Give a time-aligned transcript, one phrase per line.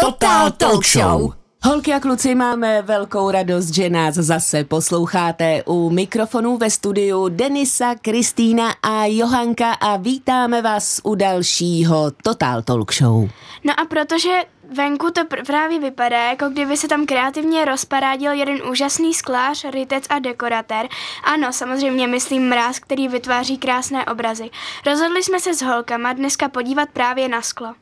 [0.00, 1.32] Total Talk Show.
[1.62, 7.94] Holky a kluci, máme velkou radost, že nás zase posloucháte u mikrofonu ve studiu Denisa,
[7.94, 13.28] Kristýna a Johanka a vítáme vás u dalšího Total Talk Show.
[13.64, 14.30] No a protože
[14.76, 20.04] venku to pr- právě vypadá, jako kdyby se tam kreativně rozparádil jeden úžasný sklář, rytec
[20.10, 20.88] a dekoratér.
[21.24, 24.50] Ano, samozřejmě myslím mráz, který vytváří krásné obrazy.
[24.86, 27.74] Rozhodli jsme se s holkama dneska podívat právě na sklo.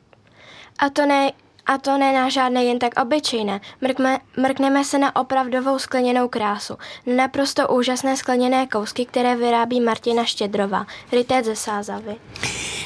[0.79, 1.31] A to ne,
[1.69, 3.61] a to ne na žádné jen tak obyčejné.
[3.81, 6.73] Mrkme, mrkneme se na opravdovou skleněnou krásu.
[7.15, 12.15] Naprosto úžasné skleněné kousky, které vyrábí Martina Štědrová, rytec ze Sázavy.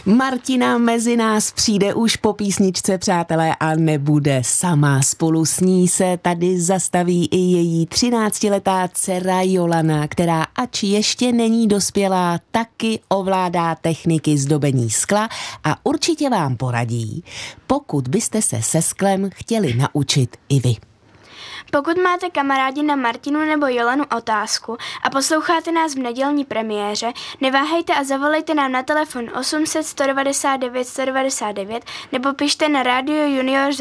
[0.05, 5.01] Martina mezi nás přijde už po písničce, přátelé, a nebude sama.
[5.01, 11.67] Spolu s ní se tady zastaví i její 13-letá dcera Jolana, která ač ještě není
[11.67, 15.29] dospělá, taky ovládá techniky zdobení skla
[15.63, 17.23] a určitě vám poradí,
[17.67, 20.75] pokud byste se se sklem chtěli naučit i vy.
[21.71, 27.93] Pokud máte kamarádi na Martinu nebo Jolanu otázku a posloucháte nás v nedělní premiéře, neváhejte
[27.93, 33.71] a zavolejte nám na telefon 800 199 199 nebo pište na radio junior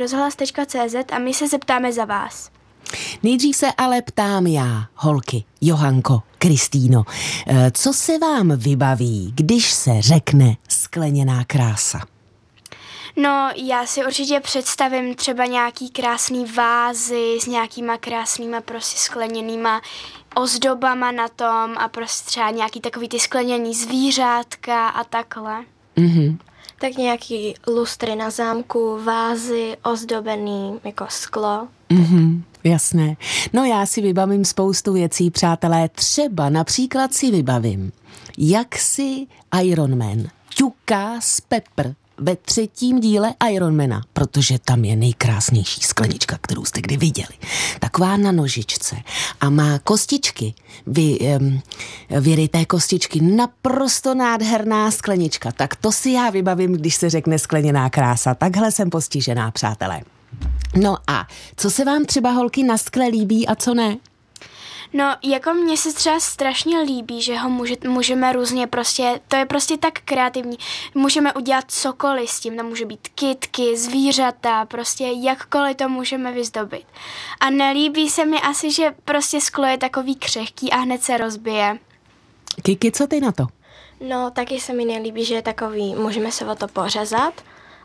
[0.00, 2.50] rozhlas.cz a my se zeptáme za vás.
[3.22, 7.04] Nejdřív se ale ptám já, holky, Johanko, Kristýno,
[7.46, 12.09] eh, co se vám vybaví, když se řekne skleněná krása?
[13.16, 19.80] No, já si určitě představím třeba nějaký krásný vázy s nějakýma krásnýma prostě skleněnýma
[20.34, 25.64] ozdobama na tom a prostě třeba nějaký takový ty skleněný zvířátka a takhle.
[25.96, 26.38] Mhm.
[26.80, 31.68] Tak nějaký lustry na zámku, vázy, ozdobený jako sklo.
[31.90, 33.16] Mhm, jasné.
[33.52, 35.88] No já si vybavím spoustu věcí, přátelé.
[35.88, 37.92] Třeba například si vybavím,
[38.38, 39.26] jak si
[39.62, 46.64] Iron Man ťuká z Pepper ve třetím díle Ironmana, protože tam je nejkrásnější sklenička, kterou
[46.64, 47.28] jste kdy viděli.
[47.80, 48.96] Taková na nožičce
[49.40, 50.54] a má kostičky,
[50.86, 51.60] vy, um,
[52.20, 55.52] vyryté kostičky, naprosto nádherná sklenička.
[55.52, 58.34] Tak to si já vybavím, když se řekne skleněná krása.
[58.34, 60.00] Takhle jsem postižená, přátelé.
[60.76, 63.96] No a co se vám třeba holky na skle líbí a co ne?
[64.92, 69.46] No, jako mně se třeba strašně líbí, že ho může, můžeme různě prostě, to je
[69.46, 70.58] prostě tak kreativní.
[70.94, 76.86] Můžeme udělat cokoliv s tím, tam může být kitky, zvířata, prostě jakkoliv to můžeme vyzdobit.
[77.40, 81.78] A nelíbí se mi asi, že prostě sklo je takový křehký a hned se rozbije.
[82.62, 83.46] Kiki, co ty na to?
[84.08, 87.34] No, taky se mi nelíbí, že je takový, můžeme se o to pořezat,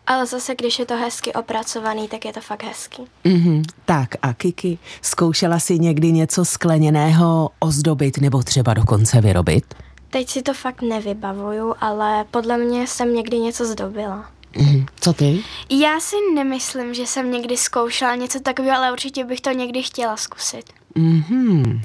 [0.07, 3.03] ale zase, když je to hezky opracovaný, tak je to fakt hezký.
[3.23, 3.63] Mhm.
[3.85, 9.65] Tak a Kiki, zkoušela si někdy něco skleněného ozdobit nebo třeba dokonce vyrobit?
[10.09, 14.25] Teď si to fakt nevybavuju, ale podle mě jsem někdy něco zdobila.
[14.57, 14.85] Mhm.
[14.99, 15.43] Co ty?
[15.69, 20.17] Já si nemyslím, že jsem někdy zkoušela něco takového, ale určitě bych to někdy chtěla
[20.17, 20.63] zkusit.
[20.95, 21.81] Mhm.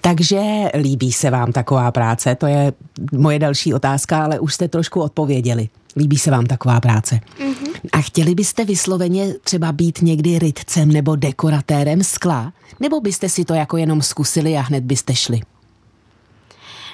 [0.00, 0.40] Takže
[0.78, 2.34] líbí se vám taková práce?
[2.34, 2.72] To je
[3.12, 5.68] moje další otázka, ale už jste trošku odpověděli.
[5.96, 7.20] Líbí se vám taková práce?
[7.40, 7.66] Mhm.
[7.92, 12.52] A chtěli byste vysloveně třeba být někdy rytcem nebo dekoratérem skla?
[12.80, 15.40] Nebo byste si to jako jenom zkusili a hned byste šli?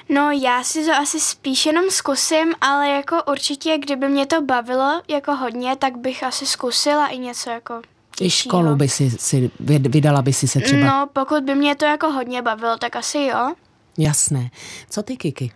[0.09, 5.01] No, já si to asi spíš jenom zkusím, ale jako určitě, kdyby mě to bavilo
[5.07, 7.81] jako hodně, tak bych asi zkusila i něco jako
[8.21, 10.85] I školu by si, si vyd- vydala by si se třeba.
[10.85, 13.53] No, pokud by mě to jako hodně bavilo, tak asi jo.
[13.97, 14.49] Jasné.
[14.89, 15.51] Co ty, Kiki?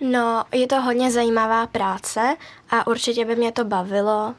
[0.00, 2.36] No, je to hodně zajímavá práce
[2.70, 4.34] a určitě by mě to bavilo,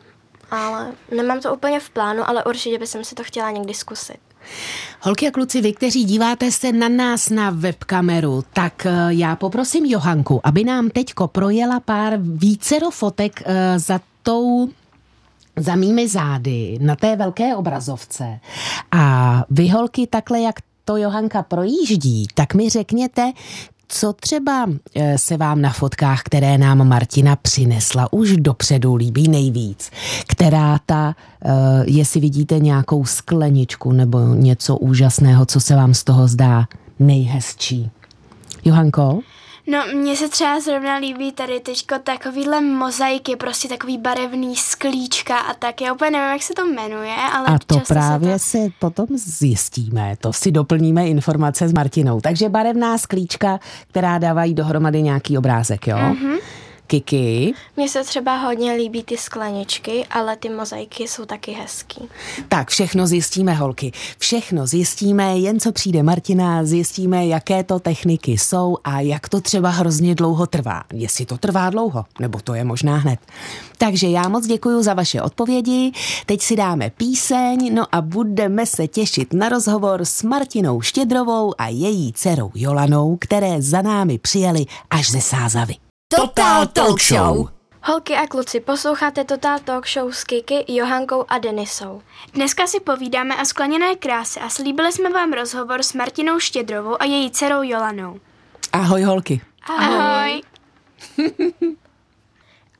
[0.51, 4.17] ale nemám to úplně v plánu, ale určitě bych si to chtěla někdy zkusit.
[5.01, 9.85] Holky a kluci, vy, kteří díváte se na nás na webkameru, tak eh, já poprosím
[9.85, 14.69] Johanku, aby nám teďko projela pár vícero fotek eh, za tou
[15.55, 18.39] za mými zády na té velké obrazovce.
[18.91, 20.55] A vy holky takhle, jak
[20.85, 23.31] to Johanka projíždí, tak mi řekněte,
[23.93, 29.91] co třeba eh, se vám na fotkách, které nám Martina přinesla, už dopředu líbí nejvíc?
[30.27, 31.15] Která ta,
[31.45, 31.49] eh,
[31.85, 36.65] jestli vidíte nějakou skleničku nebo něco úžasného, co se vám z toho zdá
[36.99, 37.91] nejhezčí?
[38.65, 39.19] Johanko?
[39.67, 45.53] No, mně se třeba zrovna líbí tady teďko takovýhle mozaiky, prostě takový barevný sklíčka a
[45.53, 45.81] tak.
[45.81, 48.63] Já úplně nevím, jak se to jmenuje, ale A to právě se to...
[48.63, 52.21] si potom zjistíme, to si doplníme informace s Martinou.
[52.21, 53.59] Takže barevná sklíčka,
[53.89, 55.97] která dávají dohromady nějaký obrázek, jo?
[55.97, 56.15] Mhm.
[56.15, 56.39] Mm-hmm.
[56.91, 57.53] Kiki?
[57.77, 62.09] Mně se třeba hodně líbí ty skleničky, ale ty mozaiky jsou taky hezký.
[62.47, 63.91] Tak všechno zjistíme, holky.
[64.17, 69.69] Všechno zjistíme, jen co přijde Martina, zjistíme, jaké to techniky jsou a jak to třeba
[69.69, 70.83] hrozně dlouho trvá.
[70.93, 73.19] Jestli to trvá dlouho, nebo to je možná hned.
[73.77, 75.91] Takže já moc děkuji za vaše odpovědi.
[76.25, 81.67] Teď si dáme píseň, no a budeme se těšit na rozhovor s Martinou Štědrovou a
[81.67, 85.90] její dcerou Jolanou, které za námi přijeli až ze Sázavy.
[86.15, 87.49] Total Talk Show.
[87.83, 92.01] Holky a kluci, posloucháte Total Talk Show s Kiki, Johankou a Denisou.
[92.33, 97.05] Dneska si povídáme o skleněné kráse a slíbili jsme vám rozhovor s Martinou Štědrovou a
[97.05, 98.19] její dcerou Jolanou.
[98.73, 99.41] Ahoj holky.
[99.67, 100.41] Ahoj.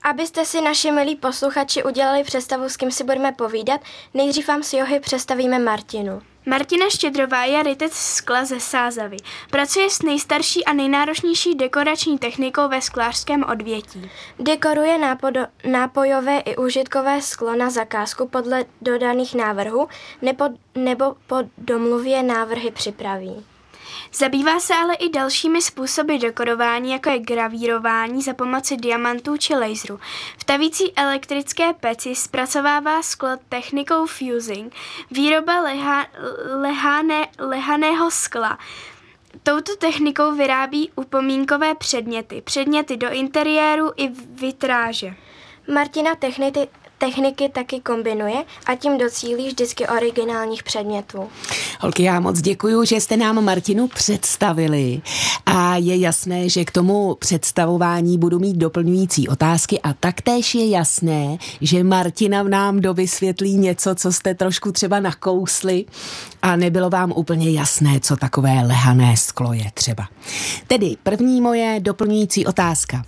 [0.03, 3.81] Abyste si naši milí posluchači udělali představu, s kým si budeme povídat,
[4.13, 6.21] nejdřív vám s Johy představíme Martinu.
[6.45, 9.17] Martina Štědrová je rytec skla ze Sázavy.
[9.51, 14.11] Pracuje s nejstarší a nejnáročnější dekorační technikou ve sklářském odvětí.
[14.39, 19.87] Dekoruje nápodo- nápojové i užitkové sklo na zakázku podle dodaných návrhů
[20.21, 20.45] nebo,
[20.75, 23.45] nebo po domluvě návrhy připraví.
[24.13, 29.99] Zabývá se ale i dalšími způsoby dekorování, jako je gravírování za pomoci diamantů či laseru.
[30.37, 34.73] V tavící elektrické peci zpracovává sklo technikou fusing,
[35.11, 36.07] výroba leha,
[36.61, 38.57] lehané, lehaného skla.
[39.43, 44.07] Touto technikou vyrábí upomínkové předměty, předměty do interiéru i
[44.41, 45.13] vitráže.
[45.73, 46.67] Martina technity,
[47.01, 51.29] techniky taky kombinuje a tím docílí vždycky originálních předmětů.
[51.79, 55.01] Holky, já moc děkuji, že jste nám Martinu představili
[55.45, 61.37] a je jasné, že k tomu představování budu mít doplňující otázky a taktéž je jasné,
[61.61, 65.85] že Martina v nám dovysvětlí něco, co jste trošku třeba nakousli
[66.41, 70.07] a nebylo vám úplně jasné, co takové lehané sklo je třeba.
[70.67, 73.05] Tedy první moje doplňující otázka.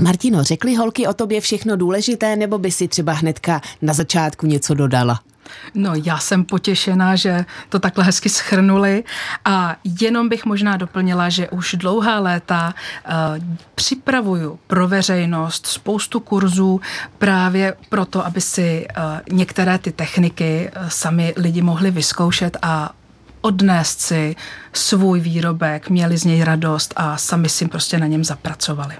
[0.00, 4.74] Martino, řekli holky o tobě všechno důležité, nebo by si třeba hnedka na začátku něco
[4.74, 5.20] dodala?
[5.74, 9.04] No, já jsem potěšená, že to takhle hezky schrnuli
[9.44, 13.12] a jenom bych možná doplnila, že už dlouhá léta uh,
[13.74, 16.80] připravuju pro veřejnost spoustu kurzů
[17.18, 22.92] právě proto, aby si uh, některé ty techniky uh, sami lidi mohli vyzkoušet a
[23.40, 24.36] odnést si
[24.72, 28.94] svůj výrobek, měli z něj radost a sami si prostě na něm zapracovali.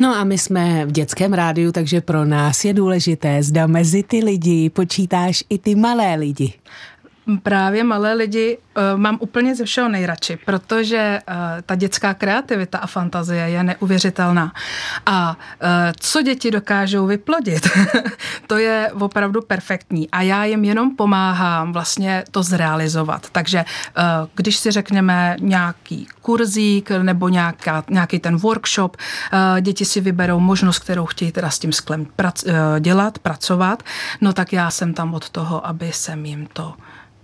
[0.00, 4.24] No a my jsme v dětském rádiu, takže pro nás je důležité, zda mezi ty
[4.24, 6.52] lidi počítáš i ty malé lidi.
[7.42, 11.34] Právě malé lidi uh, mám úplně ze všeho nejradši, protože uh,
[11.66, 14.52] ta dětská kreativita a fantazie je neuvěřitelná.
[15.06, 15.68] A uh,
[16.00, 17.68] co děti dokážou vyplodit,
[18.46, 20.10] to je opravdu perfektní.
[20.10, 23.30] A já jim jenom pomáhám vlastně to zrealizovat.
[23.30, 24.04] Takže uh,
[24.34, 30.78] když si řekneme nějaký kurzík nebo nějaká, nějaký ten workshop, uh, děti si vyberou možnost,
[30.78, 33.82] kterou chtějí teda s tím sklem prac, uh, dělat, pracovat,
[34.20, 36.74] no tak já jsem tam od toho, aby jsem jim to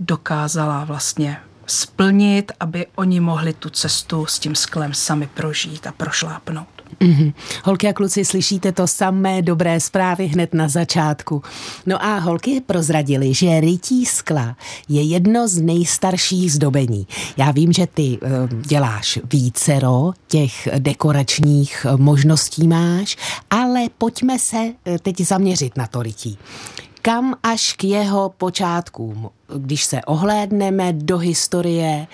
[0.01, 1.37] dokázala vlastně
[1.67, 6.69] splnit, aby oni mohli tu cestu s tím sklem sami prožít a prošlápnout.
[7.01, 7.33] Mm-hmm.
[7.65, 11.43] Holky a kluci, slyšíte to samé dobré zprávy hned na začátku.
[11.87, 14.57] No a holky prozradili, že rytí skla
[14.89, 17.07] je jedno z nejstarších zdobení.
[17.37, 23.17] Já vím, že ty uh, děláš vícero těch dekoračních možností máš,
[23.51, 26.39] ale pojďme se teď zaměřit na to rytí
[27.05, 29.31] kam až k jeho počátkům.
[29.57, 32.07] Když se ohlédneme do historie,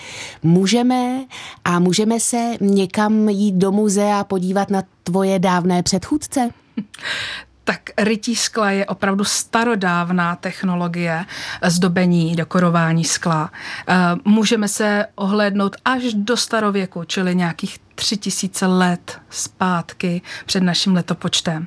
[0.43, 1.25] můžeme
[1.65, 6.51] a můžeme se někam jít do muzea podívat na tvoje dávné předchůdce?
[7.65, 11.25] tak rytí skla je opravdu starodávná technologie
[11.67, 13.51] zdobení, dekorování skla.
[13.89, 20.95] Eh, můžeme se ohlédnout až do starověku, čili nějakých tři tisíce let zpátky před naším
[20.95, 21.67] letopočtem.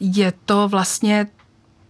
[0.00, 1.26] Je to vlastně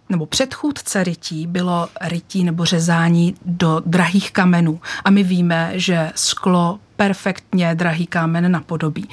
[0.09, 4.81] nebo předchůdce rytí bylo rytí nebo řezání do drahých kamenů.
[5.05, 9.09] A my víme, že sklo perfektně drahý kámen napodobí.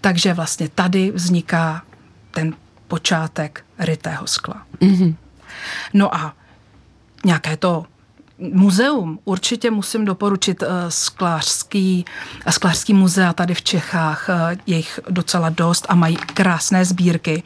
[0.00, 1.82] Takže vlastně tady vzniká
[2.30, 2.54] ten
[2.88, 4.62] počátek rytého skla.
[4.80, 5.14] Mm-hmm.
[5.94, 6.34] No a
[7.24, 7.84] nějaké to
[8.38, 9.18] muzeum.
[9.24, 12.04] Určitě musím doporučit uh, sklářský,
[12.46, 14.28] uh, sklářský muzea tady v Čechách.
[14.28, 17.42] Uh, je jich docela dost a mají krásné sbírky.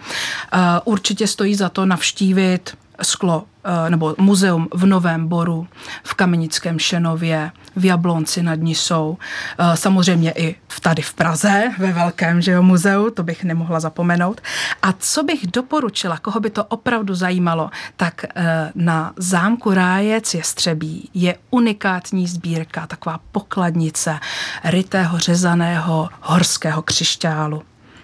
[0.55, 5.67] Uh, určitě stojí za to navštívit sklo eh, nebo muzeum v Novém Boru,
[6.05, 9.19] v Kamenickém Šenově, v Jablonci nad Nisou,
[9.59, 14.41] eh, samozřejmě i tady v Praze, ve velkém že jo, muzeu, to bych nemohla zapomenout.
[14.83, 20.43] A co bych doporučila, koho by to opravdu zajímalo, tak eh, na zámku Rájec je
[20.43, 21.11] Střebí.
[21.15, 24.19] Je unikátní sbírka, taková pokladnice
[24.65, 27.63] rytého řezaného horského křišťálu.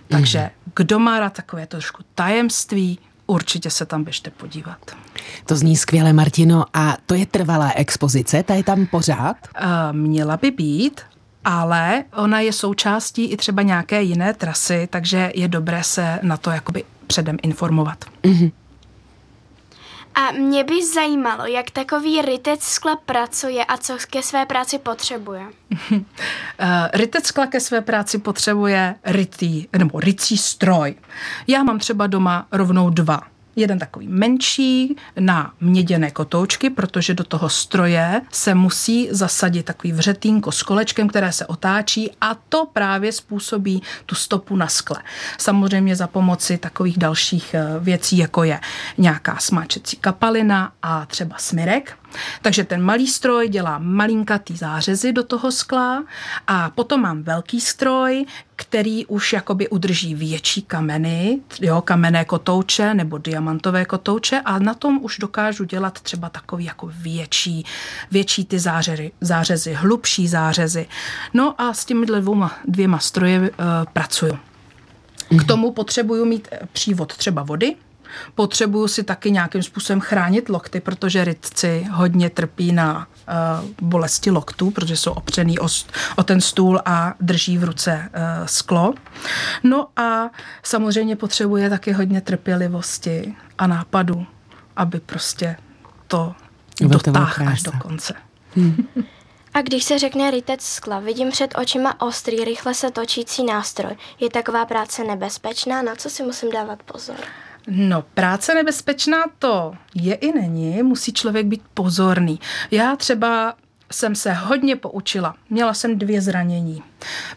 [0.09, 2.99] Takže kdo má rád takové trošku tajemství,
[3.29, 4.79] určitě se tam běžte podívat.
[5.47, 6.65] To zní skvěle, Martino.
[6.75, 9.37] A to je trvalá expozice, ta je tam pořád?
[9.63, 11.01] Uh, měla by být,
[11.45, 16.51] ale ona je součástí i třeba nějaké jiné trasy, takže je dobré se na to
[16.51, 18.05] jakoby předem informovat.
[18.23, 18.53] Mm-hmm.
[20.15, 25.43] A mě by zajímalo, jak takový rytec skla pracuje a co ke své práci potřebuje.
[25.91, 25.99] uh,
[26.93, 30.95] rytec skla ke své práci potřebuje rytý, nebo rycí stroj.
[31.47, 33.21] Já mám třeba doma rovnou dva
[33.59, 40.53] jeden takový menší na měděné kotoučky, protože do toho stroje se musí zasadit takový vřetínko
[40.53, 45.03] s kolečkem, které se otáčí a to právě způsobí tu stopu na skle.
[45.39, 48.61] Samozřejmě za pomoci takových dalších eh, věcí, jako je
[48.99, 51.99] nějaká smáčecí kapalina a třeba smirek.
[52.43, 56.05] Takže ten malý stroj dělá malinkatý zářezy do toho skla
[56.47, 63.19] a potom mám velký stroj, který už jakoby udrží větší kameny, jo, kamenné kotouče nebo
[63.19, 67.65] diamantové kotouče a na tom už dokážu dělat třeba takový jako větší,
[68.11, 70.87] větší ty zářezy, zářezy hlubší zářezy.
[71.35, 73.47] No a s těmi dvěma, dvěma stroje uh,
[73.93, 74.39] pracuju.
[75.39, 77.77] K tomu potřebuju mít eh, přívod třeba vody,
[78.35, 84.71] Potřebuju si taky nějakým způsobem chránit lokty, protože rytci hodně trpí na uh, bolesti loktů,
[84.71, 85.69] protože jsou opřený o,
[86.17, 88.95] o ten stůl a drží v ruce uh, sklo.
[89.63, 90.31] No a
[90.63, 94.27] samozřejmě potřebuje taky hodně trpělivosti a nápadu,
[94.77, 95.57] aby prostě
[96.07, 96.35] to
[96.81, 98.15] dotáhl až do konce.
[98.57, 98.77] Hmm.
[99.55, 103.97] A když se řekne rytec skla, vidím před očima ostrý, rychle se točící nástroj.
[104.21, 105.83] Je taková práce nebezpečná?
[105.83, 107.17] Na co si musím dávat pozor?
[107.71, 112.41] No, práce nebezpečná to je i není, musí člověk být pozorný.
[112.71, 113.55] Já třeba
[113.93, 115.35] jsem se hodně poučila.
[115.51, 116.83] Měla jsem dvě zranění.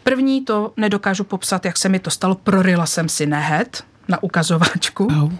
[0.02, 2.34] První to nedokážu popsat, jak se mi to stalo.
[2.34, 5.04] Prorila jsem si nehet na ukazováčku.
[5.04, 5.32] Oh.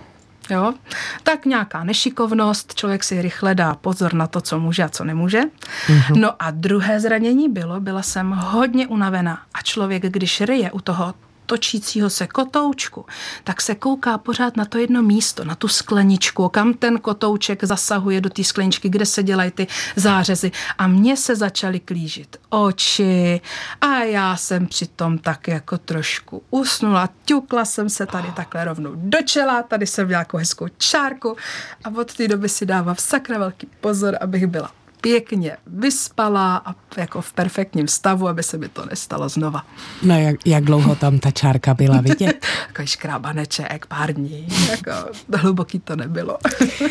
[0.50, 0.74] Jo?
[1.22, 5.40] Tak nějaká nešikovnost, člověk si rychle dá pozor na to, co může a co nemůže.
[5.40, 6.20] Uh-huh.
[6.20, 11.14] No a druhé zranění bylo, byla jsem hodně unavená a člověk, když ryje u toho
[11.52, 13.06] točícího se kotoučku,
[13.44, 18.20] tak se kouká pořád na to jedno místo, na tu skleničku, kam ten kotouček zasahuje
[18.20, 19.66] do té skleničky, kde se dělají ty
[19.96, 20.50] zářezy.
[20.78, 23.40] A mně se začaly klížit oči
[23.80, 29.18] a já jsem přitom tak jako trošku usnula, ťukla jsem se tady takhle rovnou do
[29.24, 31.36] čela, tady jsem měla jako hezkou čárku
[31.84, 37.20] a od té doby si dávám sakra velký pozor, abych byla pěkně vyspala a jako
[37.20, 39.66] v perfektním stavu, aby se mi to nestalo znova.
[40.02, 42.46] No jak, jak dlouho tam ta čárka byla vidět?
[42.66, 44.90] Takový škrábaneček, pár dní, jako
[45.34, 46.38] hluboký to nebylo.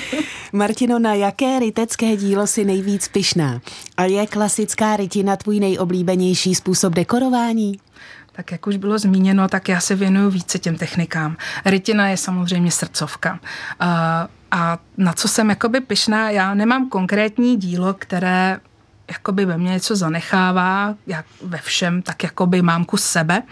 [0.54, 3.62] Martino, na jaké rytecké dílo si nejvíc pyšná?
[3.98, 7.80] A je klasická rytina tvůj nejoblíbenější způsob dekorování?
[8.32, 11.38] Tak jak už bylo zmíněno, tak já se věnuju více těm technikám.
[11.66, 13.40] Rytina je samozřejmě srdcovka.
[13.82, 13.88] Uh,
[14.52, 18.60] a na co jsem jakoby pyšná, já nemám konkrétní dílo, které
[19.12, 23.44] jakoby ve mně něco zanechává, jak ve všem, tak jakoby mám kus sebe,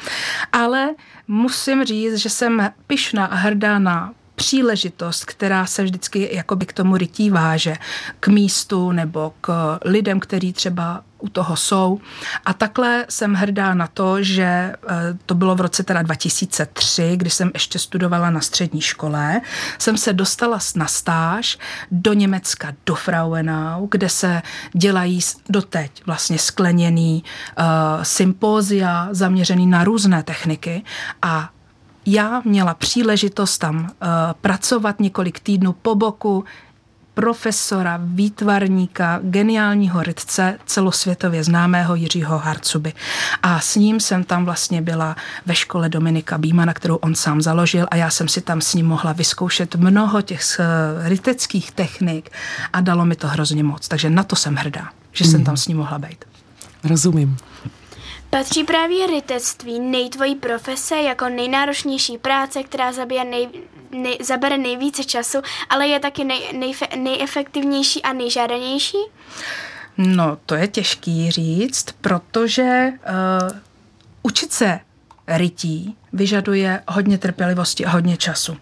[0.51, 0.89] ale
[1.27, 6.97] musím říct, že jsem pyšná a hrdá na příležitost, která se vždycky jakoby k tomu
[6.97, 7.75] rytí váže,
[8.19, 11.99] k místu nebo k lidem, kteří třeba u toho jsou.
[12.45, 14.75] A takhle jsem hrdá na to, že eh,
[15.25, 19.41] to bylo v roce teda 2003, kdy jsem ještě studovala na střední škole,
[19.77, 21.57] jsem se dostala na stáž
[21.91, 24.41] do Německa, do Frauenau, kde se
[24.73, 25.19] dělají
[25.49, 27.65] doteď vlastně skleněný uh,
[28.03, 30.83] sympózia zaměřený na různé techniky
[31.21, 31.49] a
[32.11, 33.87] já měla příležitost tam uh,
[34.41, 36.45] pracovat několik týdnů po boku
[37.13, 42.93] profesora, výtvarníka, geniálního rytce, celosvětově známého Jiřího Harcuby.
[43.43, 47.87] A s ním jsem tam vlastně byla ve škole Dominika Bímana, kterou on sám založil
[47.91, 52.29] a já jsem si tam s ním mohla vyzkoušet mnoho těch eh, ryteckých technik
[52.73, 53.87] a dalo mi to hrozně moc.
[53.87, 55.45] Takže na to jsem hrdá, že jsem mhm.
[55.45, 56.25] tam s ním mohla být.
[56.83, 57.37] Rozumím.
[58.29, 63.49] Patří právě rytectví nejtvojí profese jako nejnáročnější práce, která zabije nej,
[63.91, 65.37] nej, zabere nejvíce času,
[65.69, 68.97] ale je taky nej, nej, nejefektivnější a nejžádanější?
[69.97, 72.87] No, to je těžký říct, protože
[73.51, 73.57] uh,
[74.23, 74.79] učit se
[75.27, 78.57] rytí vyžaduje hodně trpělivosti a hodně času.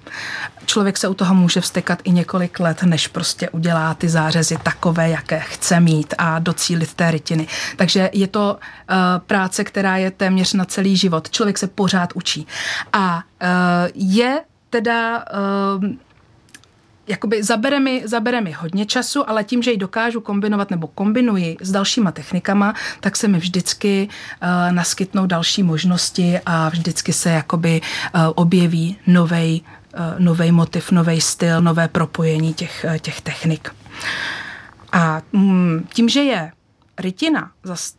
[0.66, 5.10] Člověk se u toho může vstekat i několik let, než prostě udělá ty zářezy takové,
[5.10, 7.48] jaké chce mít a docílit té rytiny.
[7.76, 8.96] Takže je to uh,
[9.28, 11.30] práce, která je téměř na celý život.
[11.30, 12.48] Člověk se pořád učí.
[12.94, 13.22] A uh,
[13.96, 15.26] je teda
[15.78, 15.86] uh,
[17.08, 21.58] jakoby zabere mi, zabere mi hodně času, ale tím, že ji dokážu kombinovat nebo kombinuji
[21.62, 27.82] s dalšíma technikama, tak se mi vždycky uh, naskytnou další možnosti a vždycky se jakoby
[27.82, 29.62] uh, objeví novej,
[29.94, 33.70] uh, novej motiv, nový styl, nové propojení těch, uh, těch technik.
[34.92, 36.52] A mm, tím, že je
[37.00, 37.97] rytina zase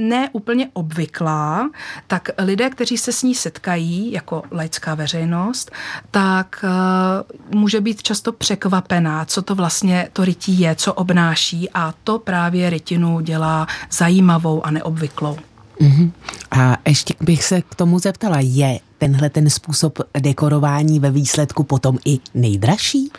[0.00, 1.70] ne úplně obvyklá,
[2.06, 5.70] tak lidé, kteří se s ní setkají jako laická veřejnost,
[6.10, 11.94] tak uh, může být často překvapená, co to vlastně to rytí je, co obnáší a
[12.04, 15.38] to právě rytinu dělá zajímavou a neobvyklou.
[15.80, 16.10] Uh-huh.
[16.50, 21.98] A ještě bych se k tomu zeptala, je tenhle ten způsob dekorování ve výsledku potom
[22.04, 23.10] i nejdražší?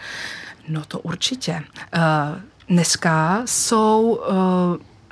[0.70, 1.52] No to určitě.
[1.96, 2.02] Uh,
[2.70, 4.36] dneska jsou uh,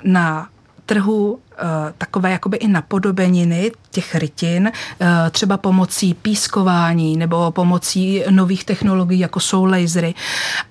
[0.03, 0.49] na
[0.85, 1.48] trhu Eh,
[1.97, 9.39] takové jakoby i napodobeniny těch rytin, eh, třeba pomocí pískování nebo pomocí nových technologií, jako
[9.39, 10.13] jsou lasery,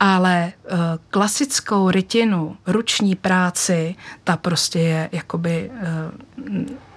[0.00, 0.76] ale eh,
[1.10, 5.70] klasickou rytinu, ruční práci, ta prostě je jakoby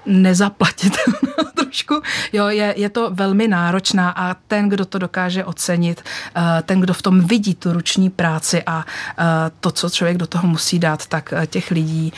[0.05, 0.97] nezaplatit
[1.55, 2.01] trošku.
[2.33, 6.03] Jo, je, je to velmi náročná a ten, kdo to dokáže ocenit,
[6.63, 8.85] ten, kdo v tom vidí tu ruční práci a
[9.59, 12.13] to, co člověk do toho musí dát, tak těch lidí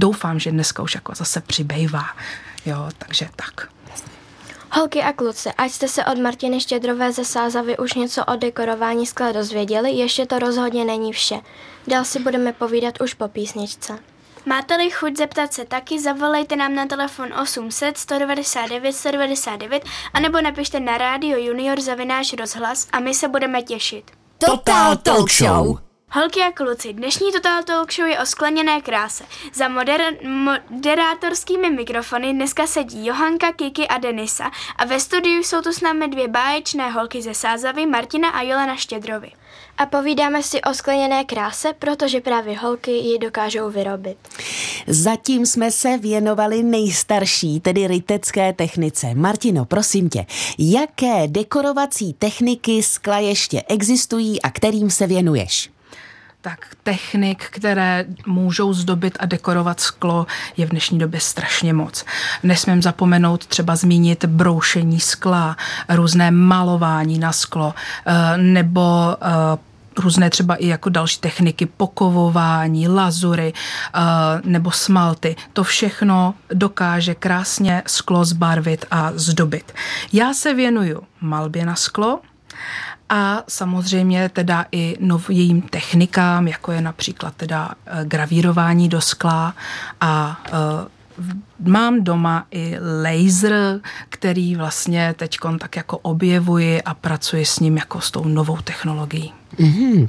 [0.00, 2.04] doufám, že dneska už jako zase přibývá.
[2.66, 3.68] Jo, takže tak.
[4.72, 9.06] Holky a kluci, ať jste se od Martiny Štědrové ze Sázavy už něco o dekorování
[9.06, 11.40] skla dozvěděli, ještě to rozhodně není vše.
[11.86, 13.98] Dál si budeme povídat už po písničce.
[14.46, 20.98] Máte-li chuť zeptat se taky, zavolejte nám na telefon 800 199 199 anebo napište na
[20.98, 24.10] rádio junior zavináš rozhlas a my se budeme těšit.
[24.38, 25.89] Total Talk Show!
[26.12, 29.24] Holky a kluci, dnešní Total Talk Show je o skleněné kráse.
[29.54, 30.16] Za moder-
[30.70, 36.08] moderátorskými mikrofony dneska sedí Johanka, Kiki a Denisa a ve studiu jsou tu s námi
[36.08, 39.30] dvě báječné holky ze Sázavy, Martina a Jolena Štědrovi.
[39.78, 44.18] A povídáme si o skleněné kráse, protože právě holky ji dokážou vyrobit.
[44.86, 49.14] Zatím jsme se věnovali nejstarší, tedy rytecké technice.
[49.14, 50.26] Martino, prosím tě,
[50.58, 55.70] jaké dekorovací techniky skla ještě existují a kterým se věnuješ?
[56.40, 62.04] Tak technik, které můžou zdobit a dekorovat sklo, je v dnešní době strašně moc.
[62.42, 65.56] Nesmím zapomenout třeba zmínit broušení skla,
[65.88, 67.74] různé malování na sklo,
[68.06, 69.58] eh, nebo eh,
[69.98, 73.52] různé třeba i jako další techniky, pokovování, lazury
[73.94, 74.00] eh,
[74.44, 75.36] nebo smalty.
[75.52, 79.72] To všechno dokáže krásně sklo zbarvit a zdobit.
[80.12, 82.20] Já se věnuju malbě na sklo,
[83.10, 89.54] a samozřejmě teda i novým technikám, jako je například teda eh, gravírování do skla
[90.00, 90.50] a eh,
[91.58, 98.00] mám doma i laser, který vlastně teď tak jako objevuji a pracuji s ním jako
[98.00, 99.32] s tou novou technologií.
[99.58, 100.08] Mm-hmm.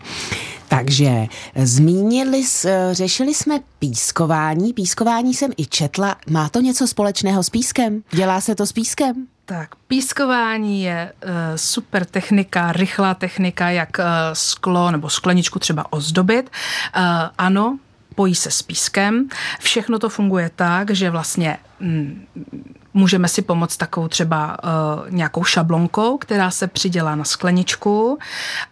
[0.67, 2.43] Takže zmínili,
[2.91, 4.73] řešili jsme pískování.
[4.73, 6.15] Pískování jsem i četla.
[6.29, 8.03] Má to něco společného s pískem?
[8.11, 9.27] Dělá se to s pískem?
[9.51, 16.51] Tak, pískování je uh, super technika, rychlá technika, jak uh, sklo nebo skleničku třeba ozdobit.
[16.97, 17.03] Uh,
[17.37, 17.79] ano,
[18.15, 19.29] pojí se s pískem.
[19.59, 22.25] Všechno to funguje tak, že vlastně mm,
[22.93, 24.69] můžeme si pomoct takovou třeba uh,
[25.09, 28.19] nějakou šablonkou, která se přidělá na skleničku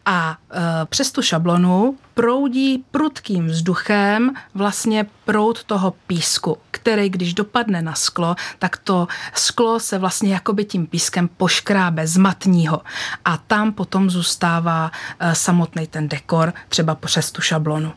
[0.05, 7.81] a uh, přes tu šablonu proudí prudkým vzduchem vlastně proud toho písku, který když dopadne
[7.81, 12.81] na sklo, tak to sklo se vlastně jakoby tím pískem poškrábe z matního
[13.25, 17.93] a tam potom zůstává uh, samotný ten dekor třeba přes tu šablonu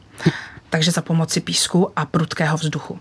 [0.72, 3.00] takže za pomoci písku a prudkého vzduchu.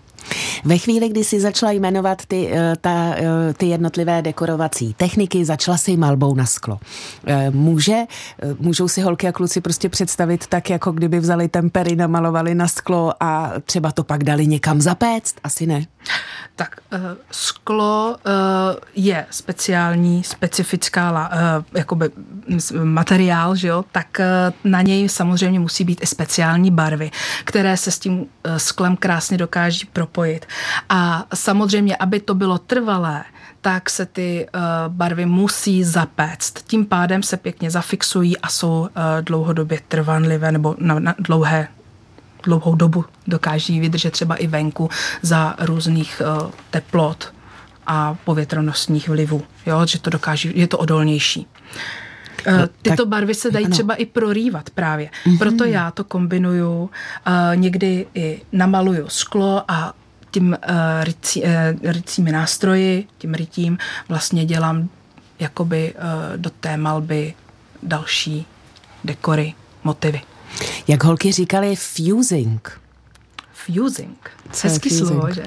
[0.64, 5.76] Ve chvíli, kdy si začala jmenovat ty, eh, ta, eh, ty jednotlivé dekorovací techniky, začala
[5.76, 6.78] si malbou na sklo.
[7.26, 7.98] Eh, může,
[8.58, 13.12] můžou si holky a kluci prostě představit tak, jako kdyby vzali tempery, namalovali na sklo
[13.20, 15.34] a třeba to pak dali někam zapéct?
[15.44, 15.86] Asi ne.
[16.56, 16.76] Tak
[17.30, 18.16] sklo
[18.94, 21.30] je speciální, specifická
[21.74, 22.10] jakoby
[22.82, 23.84] materiál, že jo?
[23.92, 24.20] tak
[24.64, 27.10] na něj samozřejmě musí být i speciální barvy,
[27.44, 30.11] které se s tím sklem krásně dokáží propojit.
[30.88, 33.24] A samozřejmě, aby to bylo trvalé,
[33.62, 36.62] tak se ty uh, barvy musí zapéct.
[36.66, 38.88] Tím pádem se pěkně zafixují a jsou uh,
[39.20, 41.68] dlouhodobě trvanlivé nebo na, na dlouhé
[42.42, 44.90] dlouhou dobu dokáží vydržet třeba i venku
[45.22, 47.32] za různých uh, teplot
[47.86, 51.46] a povětrnostních vlivů, jo, že to dokáží, je to odolnější.
[52.46, 53.72] Uh, tyto barvy se dají ano.
[53.72, 55.10] třeba i prorývat právě.
[55.24, 55.38] Mm-hmm.
[55.38, 56.90] Proto já to kombinuju,
[57.54, 59.94] někdy i namaluju sklo a
[60.32, 61.48] tím uh, rycí, uh,
[61.82, 64.88] rycími nástroji, tím rytím vlastně dělám
[65.38, 67.34] jakoby uh, do té malby
[67.82, 68.46] další
[69.04, 70.20] dekory motivy.
[70.88, 72.80] Jak holky říkali, fusing.
[73.52, 74.30] Fusing.
[74.52, 75.08] Co Hezký fusing?
[75.08, 75.42] slovo, že?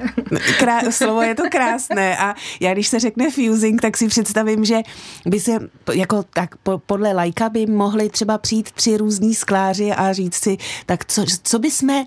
[0.58, 4.78] Krá- slovo je to krásné a já když se řekne fusing, tak si představím, že
[5.26, 5.52] by se
[5.94, 10.56] jako tak po, podle lajka by mohli třeba přijít tři různí skláři a říct si,
[10.86, 12.04] tak co, co by jsme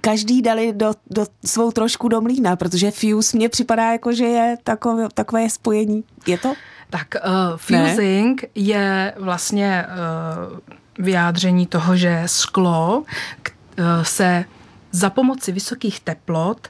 [0.00, 4.56] každý dali do, do svou trošku do mlína, protože fuse mně připadá jako, že je
[4.64, 6.04] takové, takové spojení.
[6.26, 6.54] Je to?
[6.90, 8.48] Tak uh, fusing ne?
[8.54, 10.58] je vlastně uh,
[10.98, 13.04] vyjádření toho, že sklo
[13.42, 14.44] k, uh, se
[14.92, 16.68] za pomoci vysokých teplot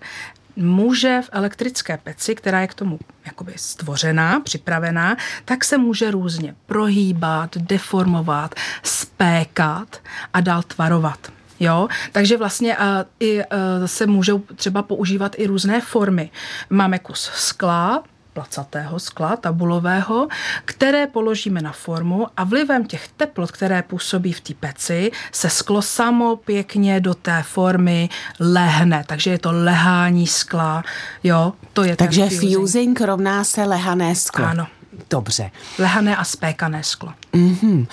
[0.56, 6.54] může v elektrické peci, která je k tomu jakoby stvořená, připravená, tak se může různě
[6.66, 10.00] prohýbat, deformovat, spékat
[10.32, 11.32] a dál tvarovat.
[11.62, 12.84] Jo, takže vlastně uh,
[13.20, 13.44] i uh,
[13.86, 16.30] se můžou třeba používat i různé formy.
[16.70, 20.28] Máme kus skla, placatého skla, tabulového,
[20.64, 25.82] které položíme na formu a vlivem těch teplot, které působí v té peci, se sklo
[25.82, 28.08] samo pěkně do té formy
[28.40, 29.04] lehne.
[29.06, 30.82] Takže je to lehání skla.
[31.24, 32.56] Jo, to je Takže ten fusing.
[32.56, 34.44] fusing rovná se lehané sklo.
[34.44, 34.66] Ano.
[35.10, 35.50] Dobře.
[35.78, 37.12] Lehané a spékané sklo.
[37.34, 37.86] Mm-hmm.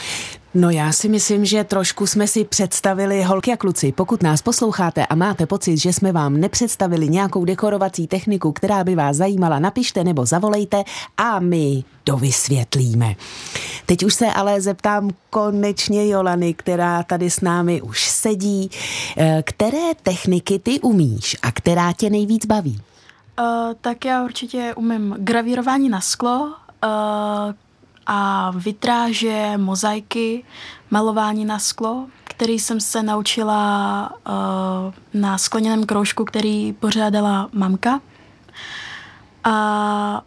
[0.54, 5.06] No já si myslím, že trošku jsme si představili, holky a kluci, pokud nás posloucháte
[5.06, 10.04] a máte pocit, že jsme vám nepředstavili nějakou dekorovací techniku, která by vás zajímala, napište
[10.04, 10.84] nebo zavolejte
[11.18, 13.16] a my dovysvětlíme.
[13.86, 18.70] Teď už se ale zeptám konečně Jolany, která tady s námi už sedí.
[19.18, 22.82] Eh, Které techniky ty umíš a která tě nejvíc baví?
[23.40, 27.54] Uh, tak já určitě umím gravírování na sklo uh,
[28.12, 30.44] a vitráže, mozaiky,
[30.92, 38.02] malování na sklo, který jsem se naučila uh, na skleněném kroužku, který pořádala mamka.
[39.44, 40.22] A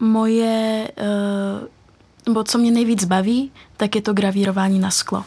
[0.00, 1.68] moje, uh,
[2.26, 5.24] nebo co mě nejvíc baví, tak je to gravírování na sklo.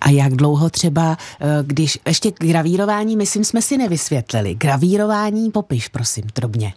[0.00, 4.54] A jak dlouho třeba, eh, když ještě gravírování, myslím, jsme si nevysvětlili.
[4.54, 6.72] Gravírování popiš, prosím, drobně.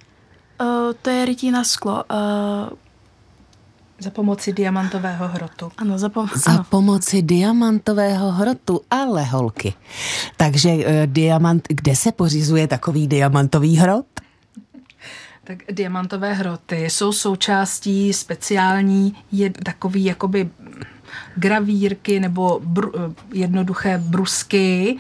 [0.62, 0.68] Uh,
[1.02, 2.04] to je rytí na sklo.
[2.12, 2.78] Uh,
[4.02, 5.72] Za pomoci diamantového hrotu.
[5.78, 6.28] ano, zapom...
[6.36, 6.66] Za ano.
[6.70, 9.74] pomoci diamantového hrotu, ale holky.
[10.38, 14.06] Takže eh, diamant, kde se pořizuje takový diamantový hrot?
[15.44, 20.50] Tak diamantové hroty jsou součástí speciální je, takový jakoby
[21.36, 22.86] gravírky nebo br,
[23.34, 24.98] jednoduché brusky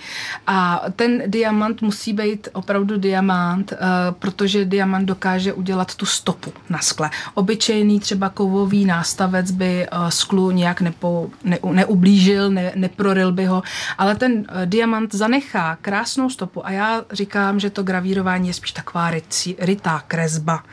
[0.47, 3.77] a ten diamant musí být opravdu diamant, uh,
[4.19, 7.09] protože diamant dokáže udělat tu stopu na skle.
[7.33, 13.63] Obyčejný třeba kovový nástavec by uh, sklu nějak nepo, ne, neublížil, ne, neproril by ho,
[13.97, 19.11] ale ten diamant zanechá krásnou stopu a já říkám, že to gravírování je spíš taková
[19.11, 20.63] rytí, rytá kresba,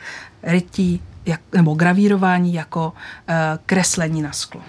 [0.43, 2.93] rytí jak, nebo gravírování jako
[3.29, 4.61] uh, kreslení na sklo.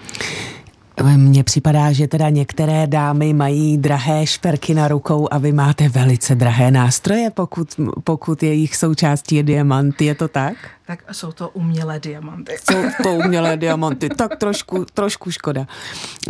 [1.15, 6.35] Mně připadá, že teda některé dámy mají drahé šperky na rukou a vy máte velice
[6.35, 10.01] drahé nástroje, pokud, pokud jejich součástí je diamant.
[10.01, 10.53] Je to tak?
[10.87, 12.57] Tak jsou to umělé diamanty.
[12.69, 15.67] Jsou to umělé diamanty, tak trošku, trošku škoda.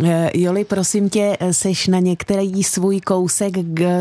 [0.04, 3.54] Eh, Joli, prosím tě, seš na některý svůj kousek,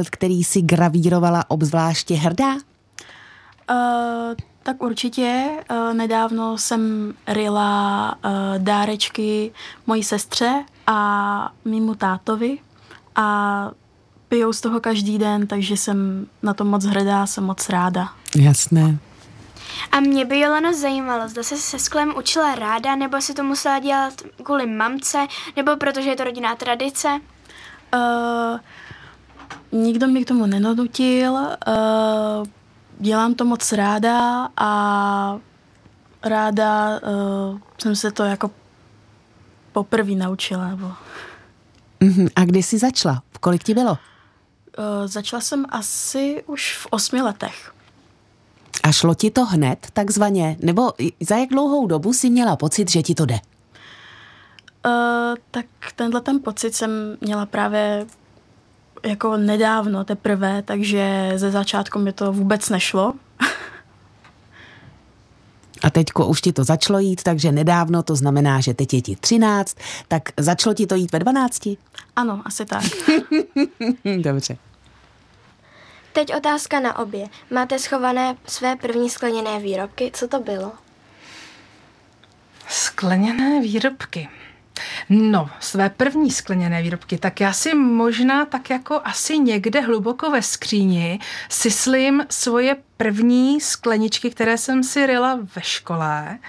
[0.09, 2.53] který si gravírovala obzvláště hrdá?
[2.55, 5.49] Uh, tak určitě.
[5.71, 9.51] Uh, nedávno jsem ryla uh, dárečky
[9.87, 12.57] mojí sestře a mýmu tátovi
[13.15, 13.71] a
[14.27, 18.09] pijou z toho každý den, takže jsem na to moc hrdá, jsem moc ráda.
[18.35, 18.97] Jasné.
[19.91, 23.79] A mě by Jolano zajímalo, zda se se sklem učila ráda, nebo si to musela
[23.79, 27.19] dělat kvůli mamce, nebo protože je to rodinná tradice.
[27.93, 28.59] Uh,
[29.81, 32.47] nikdo mě k tomu nenadutil, uh,
[33.01, 35.39] dělám to moc ráda a
[36.23, 38.51] ráda uh, jsem se to jako
[39.71, 40.67] poprvé naučila.
[40.67, 40.91] Nebo,
[42.03, 42.27] Mhm.
[42.35, 43.23] A kdy jsi začala?
[43.31, 43.91] V kolik ti bylo?
[43.91, 43.97] uh,
[45.05, 47.73] začala jsem asi už v osmi letech.
[48.83, 50.57] A šlo ti to hned, takzvaně?
[50.59, 53.39] Nebo za jak dlouhou dobu si měla pocit, že ti to jde?
[54.85, 58.05] Uh, tak tenhle ten pocit jsem měla právě
[59.03, 63.13] jako nedávno teprve, takže ze začátku mi to vůbec nešlo.
[65.83, 69.15] A teďko už ti to začalo jít, takže nedávno, to znamená, že teď je ti
[69.15, 71.69] 13, tak začalo ti to jít ve 12?
[72.15, 72.83] Ano, asi tak.
[74.21, 74.57] Dobře.
[76.13, 77.27] Teď otázka na obě.
[77.51, 80.11] Máte schované své první skleněné výrobky?
[80.13, 80.71] Co to bylo?
[82.67, 84.29] Skleněné výrobky.
[85.09, 90.41] No, své první skleněné výrobky, tak já si možná tak jako asi někde hluboko ve
[90.41, 96.39] skříni syslím svoje první skleničky, které jsem si ryla ve škole,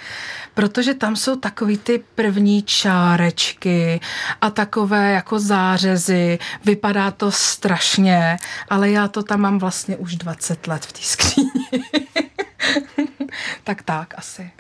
[0.55, 4.01] protože tam jsou takový ty první čárečky
[4.41, 6.39] a takové jako zářezy.
[6.65, 8.37] Vypadá to strašně,
[8.69, 11.51] ale já to tam mám vlastně už 20 let v té skříni.
[13.65, 14.51] tak tak asi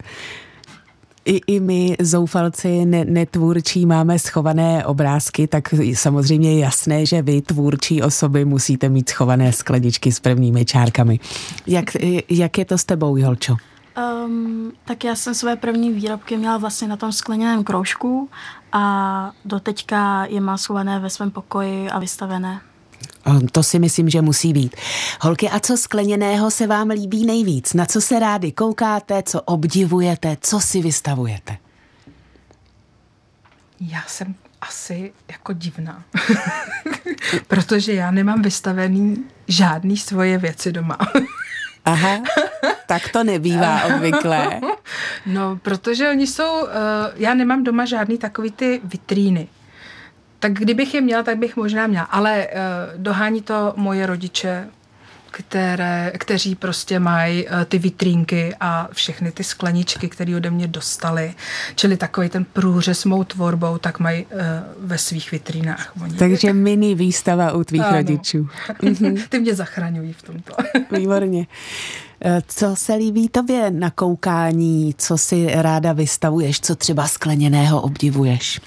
[1.25, 7.43] i, i my zoufalci ne, netvůrčí máme schované obrázky, tak samozřejmě je jasné, že vy
[7.43, 11.21] tvůrčí osoby musíte mít schované skleničky s prvními čárkami.
[11.67, 11.97] Jak,
[12.29, 13.57] jak je to s tebou, Jolčo?
[14.27, 18.29] Um, tak já jsem své první výrobky měla vlastně na tom skleněném kroužku
[18.73, 22.61] a doteďka je má schované ve svém pokoji a vystavené.
[23.53, 24.77] To si myslím, že musí být.
[25.21, 27.75] Holky, a co skleněného se vám líbí nejvíc?
[27.75, 31.57] Na co se rádi koukáte, co obdivujete, co si vystavujete?
[33.81, 36.05] Já jsem asi jako divná,
[37.49, 40.99] protože já nemám vystavený žádný svoje věci doma.
[41.85, 42.23] Aha,
[42.87, 44.61] tak to nebývá obvykle.
[45.27, 46.71] No, protože oni jsou, eh,
[47.17, 49.49] já nemám doma žádný takový ty vitríny.
[50.42, 52.05] Tak kdybych je měla, tak bych možná měla.
[52.05, 54.68] Ale uh, dohání to moje rodiče,
[55.31, 61.35] které, kteří prostě mají uh, ty vitrínky a všechny ty skleničky, které ode mě dostali,
[61.74, 64.40] čili takový ten průřez mou tvorbou, tak mají uh,
[64.78, 65.92] ve svých vitrínách.
[66.02, 66.14] Oni.
[66.14, 67.96] Takže mini výstava u tvých ano.
[67.96, 68.48] rodičů.
[68.83, 69.16] Mhm.
[69.28, 70.52] ty mě zachraňují v tomto.
[70.96, 71.46] Výborně.
[72.46, 74.94] Co se líbí tobě na koukání?
[74.98, 76.61] Co si ráda vystavuješ?
[76.61, 78.61] Co třeba skleněného obdivuješ?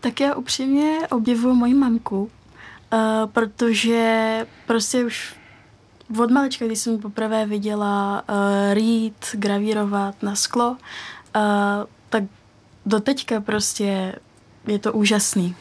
[0.00, 2.28] Tak já upřímně obdivuju moji mamku, uh,
[3.26, 5.34] protože prostě už
[6.18, 10.76] od malička, když jsem poprvé viděla uh, rýt, gravírovat na sklo, uh,
[12.08, 12.24] tak
[12.86, 14.14] doteďka prostě
[14.66, 15.56] je to úžasný.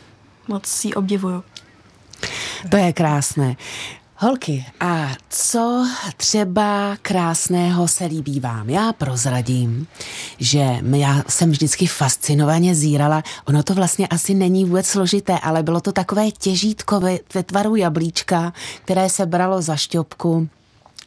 [0.48, 1.44] Moc si obdivuju.
[2.72, 3.56] To je krásné.
[4.22, 8.70] Holky, a co třeba krásného se líbí vám?
[8.70, 9.88] Já prozradím,
[10.40, 13.24] že já jsem vždycky fascinovaně zírala.
[13.48, 17.76] Ono to vlastně asi není vůbec složité, ale bylo to takové těžítko ve, ve tvaru
[17.76, 18.54] jablíčka,
[18.84, 20.48] které se bralo za šťopku.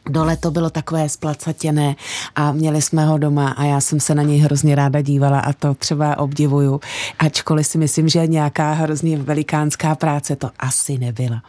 [0.09, 1.95] Dole to bylo takové splacatěné
[2.35, 5.53] a měli jsme ho doma a já jsem se na něj hrozně ráda dívala a
[5.53, 6.81] to třeba obdivuju.
[7.19, 11.41] Ačkoliv si myslím, že nějaká hrozně velikánská práce to asi nebyla.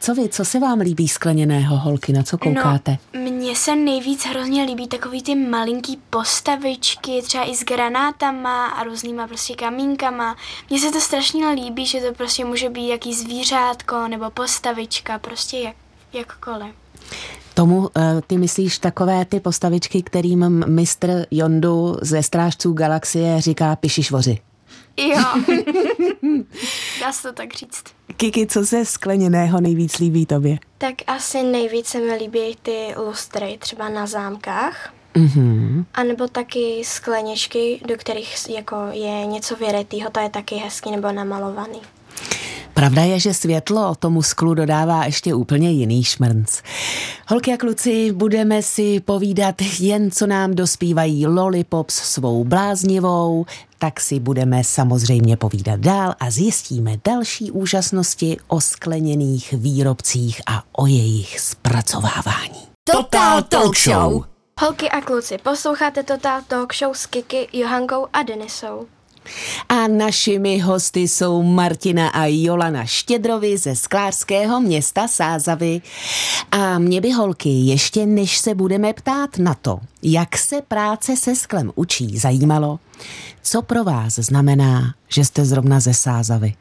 [0.00, 2.98] Co vy, co se vám líbí skleněného holky, na co no, koukáte?
[3.14, 8.82] No, mně se nejvíc hrozně líbí takový ty malinký postavičky, třeba i s granátama a
[8.82, 10.36] různýma prostě kamínkama.
[10.70, 15.58] Mně se to strašně líbí, že to prostě může být jaký zvířátko nebo postavička, prostě
[15.58, 15.76] jak,
[16.12, 16.74] jakkoliv.
[17.54, 24.38] Tomu eh, ty myslíš takové ty postavičky, kterým mistr Jondu ze Strážců galaxie říká pišišvoři?
[24.98, 25.24] Jo,
[27.00, 27.84] dá se to tak říct.
[28.16, 30.58] Kiki, co se skleněného nejvíc líbí tobě?
[30.78, 34.92] Tak asi nejvíc se mi líbí ty lustry, třeba na zámkách.
[35.14, 35.84] Mm-hmm.
[35.94, 41.12] A nebo taky skleničky, do kterých jako je něco věretýho, to je taky hezky nebo
[41.12, 41.80] namalovaný.
[42.78, 46.62] Pravda je, že světlo tomu sklu dodává ještě úplně jiný šmrnc.
[47.28, 53.46] Holky a kluci, budeme si povídat jen, co nám dospívají Lollipops svou bláznivou,
[53.78, 60.86] tak si budeme samozřejmě povídat dál a zjistíme další úžasnosti o skleněných výrobcích a o
[60.86, 62.60] jejich zpracovávání.
[62.84, 64.24] Total Talk Show!
[64.60, 68.86] Holky a kluci, posloucháte Total Talk Show s Kiki, Johankou a Denisou.
[69.68, 75.80] A našimi hosty jsou Martina a Jolana Štědrovi ze sklářského města Sázavy.
[76.50, 81.36] A mě by holky, ještě než se budeme ptát na to, jak se práce se
[81.36, 82.78] sklem učí, zajímalo,
[83.42, 86.54] co pro vás znamená, že jste zrovna ze Sázavy.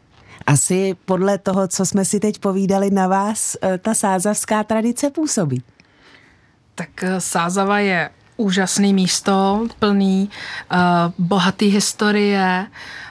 [0.47, 5.63] Asi podle toho, co jsme si teď povídali na vás, eh, ta sázavská tradice působí.
[6.75, 10.29] Tak eh, Sázava je úžasné místo, plný
[10.71, 10.77] uh,
[11.17, 12.67] bohatý historie.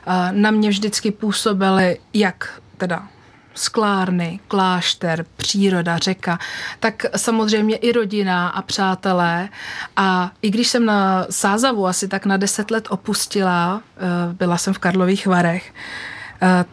[0.06, 3.08] Uh, na mě vždycky působily jak teda
[3.54, 6.38] sklárny, klášter, příroda, řeka,
[6.80, 9.48] tak samozřejmě i rodina a přátelé.
[9.96, 13.82] A i když jsem na Sázavu asi tak na deset let opustila,
[14.32, 16.15] byla jsem v Karlových Varech, Eh,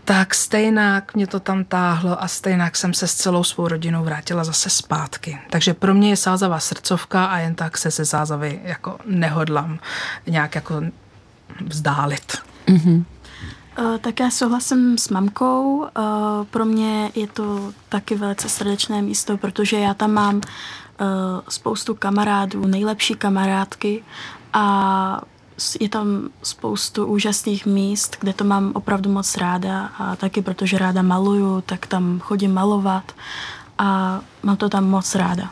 [0.05, 4.43] tak stejnak mě to tam táhlo a stejnak jsem se s celou svou rodinou vrátila
[4.43, 5.39] zase zpátky.
[5.49, 9.79] Takže pro mě je Sázava srdcovka a jen tak se se Sázavy jako nehodlám
[10.27, 10.81] nějak jako
[11.65, 12.37] vzdálit.
[12.67, 13.03] Mm-hmm.
[14.01, 15.85] Tak já souhlasím s mamkou.
[15.85, 16.01] Eh,
[16.51, 20.41] pro mě je to taky velice srdečné místo, protože já tam mám
[21.49, 24.03] spoustu kamarádů, nejlepší kamarádky
[24.53, 25.21] a
[25.79, 31.01] je tam spoustu úžasných míst, kde to mám opravdu moc ráda a taky protože ráda
[31.01, 33.11] maluju, tak tam chodím malovat
[33.77, 35.49] a mám to tam moc ráda.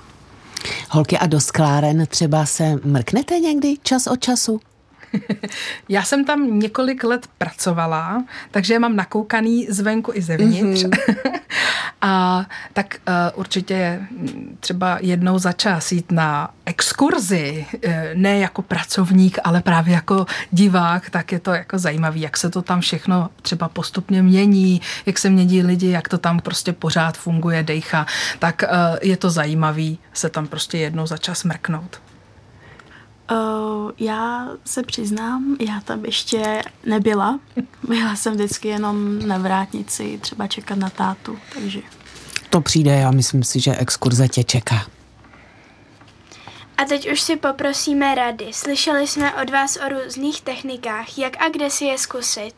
[0.90, 4.60] Holky a do skláren třeba se mrknete někdy čas od času?
[5.90, 10.84] Já jsem tam několik let pracovala, takže mám nakoukaný zvenku i zevnitř.
[10.84, 11.40] Mm-hmm.
[12.02, 14.02] a tak uh, určitě
[14.60, 21.10] třeba jednou za čas jít na exkurzi, eh, ne jako pracovník, ale právě jako divák,
[21.10, 25.30] tak je to jako zajímavý, jak se to tam všechno třeba postupně mění, jak se
[25.30, 28.06] mění lidi, jak to tam prostě pořád funguje, dejcha,
[28.40, 32.02] tak uh, je to zajímavý se tam prostě jednou za čas mrknout.
[33.32, 37.40] Uh, já se přiznám, já tam ještě nebyla.
[37.88, 41.80] Byla jsem vždycky jenom na vrátnici, třeba čekat na tátu, takže...
[42.50, 44.86] To přijde, já myslím si, že exkurze tě čeká.
[46.78, 48.48] A teď už si poprosíme rady.
[48.52, 51.18] Slyšeli jsme od vás o různých technikách.
[51.18, 52.54] Jak a kde si je zkusit?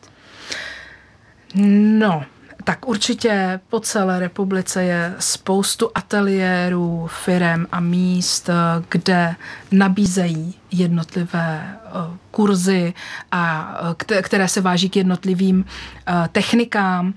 [1.54, 2.24] No,
[2.64, 8.50] tak určitě po celé republice je spoustu ateliérů, firem a míst,
[8.88, 9.34] kde
[9.72, 11.90] nabízejí jednotlivé eh,
[12.30, 12.94] kurzy,
[13.32, 13.74] a,
[14.10, 17.14] eh, které se váží k jednotlivým eh, technikám.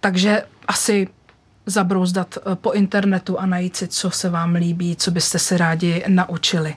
[0.00, 1.08] Takže asi
[1.66, 6.76] zabrouzdat po internetu a najít si, co se vám líbí, co byste se rádi naučili.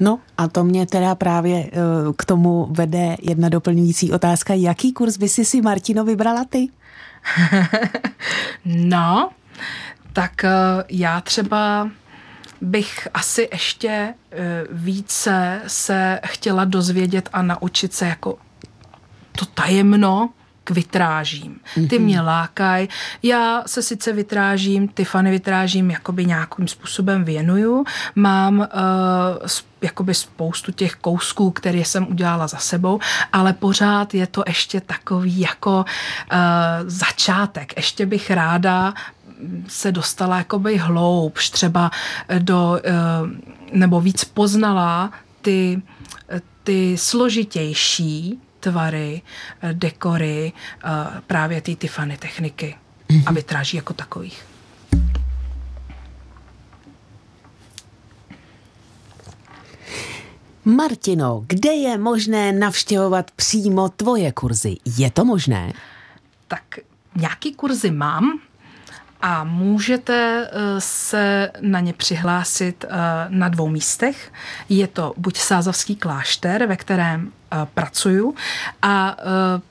[0.00, 1.72] No a to mě teda právě eh,
[2.16, 4.54] k tomu vede jedna doplňující otázka.
[4.54, 6.68] Jaký kurz by si si Martino vybrala ty?
[8.64, 9.30] no,
[10.12, 10.50] tak eh,
[10.88, 11.90] já třeba
[12.60, 18.38] bych asi ještě eh, více se chtěla dozvědět a naučit se jako
[19.32, 20.30] to tajemno
[20.66, 21.60] k vitrážím.
[21.88, 22.88] Ty mě lákají.
[23.22, 27.84] Já se sice vytrážím, ty fany vytrážím, jakoby nějakým způsobem věnuju.
[28.14, 28.66] Mám uh,
[29.82, 33.00] jakoby spoustu těch kousků, které jsem udělala za sebou,
[33.32, 35.84] ale pořád je to ještě takový jako
[36.32, 36.38] uh,
[36.86, 37.76] začátek.
[37.76, 38.94] Ještě bych ráda
[39.68, 41.90] se dostala jakoby hloubš, třeba
[42.38, 42.80] do,
[43.22, 43.30] uh,
[43.72, 45.10] nebo víc poznala
[45.42, 45.82] ty,
[46.64, 49.22] ty složitější tvary,
[49.62, 50.88] eh, dekory, eh,
[51.26, 52.76] právě ty Tiffany techniky
[53.26, 54.46] a vytráží jako takových.
[60.64, 64.76] Martino, kde je možné navštěvovat přímo tvoje kurzy?
[64.96, 65.72] Je to možné?
[66.48, 66.62] Tak
[67.14, 68.40] nějaký kurzy mám,
[69.20, 72.84] a můžete eh, se na ně přihlásit
[73.28, 74.32] na dvou místech.
[74.68, 77.32] Je to buď Sázavský klášter, ve kterém
[77.74, 78.34] pracuju
[78.82, 79.16] a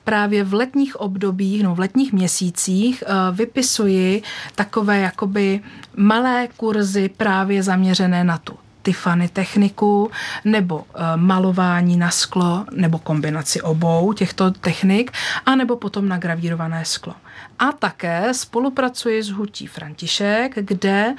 [0.04, 4.22] právě v letních obdobích, no v letních měsících vypisuji
[4.54, 5.60] takové jakoby
[5.96, 10.10] malé kurzy právě zaměřené na tu Tiffany techniku
[10.44, 10.84] nebo
[11.16, 15.12] malování na sklo nebo kombinaci obou těchto technik
[15.46, 17.14] a nebo potom na gravírované sklo.
[17.58, 21.14] A také spolupracuji s Hutí František, kde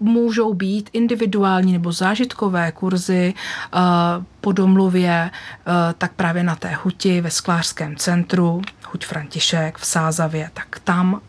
[0.00, 3.34] můžou být individuální nebo zážitkové kurzy
[3.74, 3.80] uh,
[4.40, 10.50] po domluvě, uh, tak právě na té huti ve sklářském centru, huť František v Sázavě,
[10.54, 11.20] tak tam uh,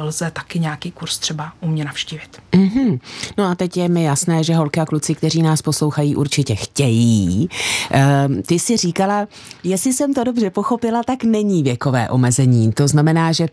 [0.00, 2.38] lze taky nějaký kurz třeba u mě navštívit.
[2.52, 3.00] Mm-hmm.
[3.38, 7.48] No a teď je mi jasné, že holky a kluci, kteří nás poslouchají, určitě chtějí.
[7.94, 9.28] Uh, ty si říkala,
[9.64, 12.72] jestli jsem to dobře pochopila, tak není věkové omezení.
[12.72, 13.48] To znamená, že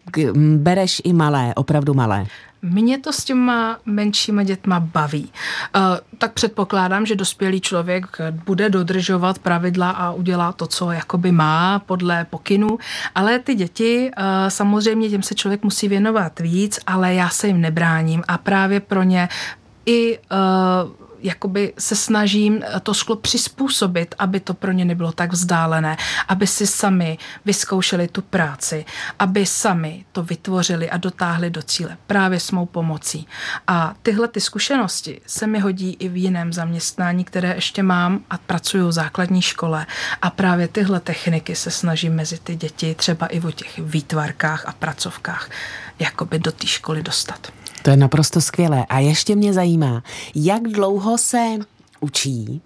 [0.57, 2.25] bereš i malé, opravdu malé.
[2.61, 5.31] Mě to s těma menšíma dětma baví.
[5.75, 5.81] Uh,
[6.17, 12.25] tak předpokládám, že dospělý člověk bude dodržovat pravidla a udělá to, co jakoby má podle
[12.29, 12.79] pokynů,
[13.15, 17.61] ale ty děti, uh, samozřejmě těm se člověk musí věnovat víc, ale já se jim
[17.61, 19.29] nebráním a právě pro ně
[19.85, 25.97] i uh, jakoby se snažím to sklo přizpůsobit, aby to pro ně nebylo tak vzdálené,
[26.27, 28.85] aby si sami vyzkoušeli tu práci,
[29.19, 33.27] aby sami to vytvořili a dotáhli do cíle právě s mou pomocí.
[33.67, 38.37] A tyhle ty zkušenosti se mi hodí i v jiném zaměstnání, které ještě mám a
[38.37, 39.85] pracuju v základní škole
[40.21, 44.71] a právě tyhle techniky se snažím mezi ty děti třeba i o těch výtvarkách a
[44.71, 45.49] pracovkách
[45.99, 47.51] jakoby do té školy dostat.
[47.81, 48.85] To je naprosto skvělé.
[48.89, 50.03] A ještě mě zajímá,
[50.35, 51.57] jak dlouho se
[51.99, 52.61] učí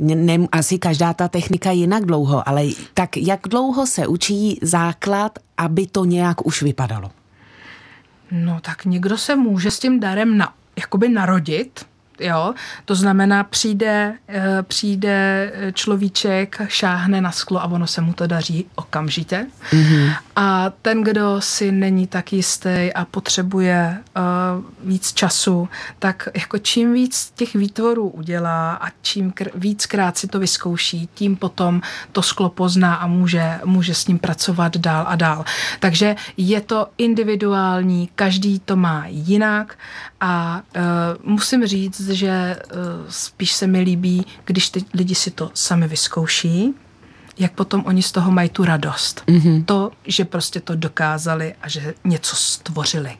[0.00, 2.64] ne, asi každá ta technika jinak dlouho, ale
[2.94, 7.10] tak jak dlouho se učí základ, aby to nějak už vypadalo?
[8.30, 11.86] No tak někdo se může s tím darem na, jakoby narodit,
[12.20, 12.54] Jo?
[12.84, 18.66] To znamená, přijde, eh, přijde človíček, šáhne na sklo a ono se mu to daří
[18.74, 19.46] okamžitě.
[19.70, 20.14] Mm-hmm.
[20.36, 26.92] A ten, kdo si není tak jistý a potřebuje uh, víc času, tak jako čím
[26.92, 31.80] víc těch výtvorů udělá a čím kr- víckrát si to vyzkouší, tím potom
[32.12, 35.44] to sklo pozná a může, může s ním pracovat dál a dál.
[35.80, 39.76] Takže je to individuální, každý to má jinak
[40.20, 40.82] a uh,
[41.32, 46.74] musím říct, že uh, spíš se mi líbí, když ty lidi si to sami vyzkouší,
[47.38, 49.22] jak potom oni z toho mají tu radost.
[49.26, 49.64] Mm-hmm.
[49.64, 53.18] To, že prostě to dokázali a že něco stvořili.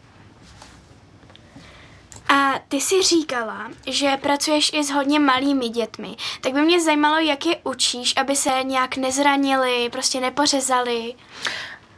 [2.28, 6.16] A ty jsi říkala, že pracuješ i s hodně malými dětmi.
[6.40, 11.14] Tak by mě zajímalo, jak je učíš, aby se nějak nezranili, prostě nepořezali.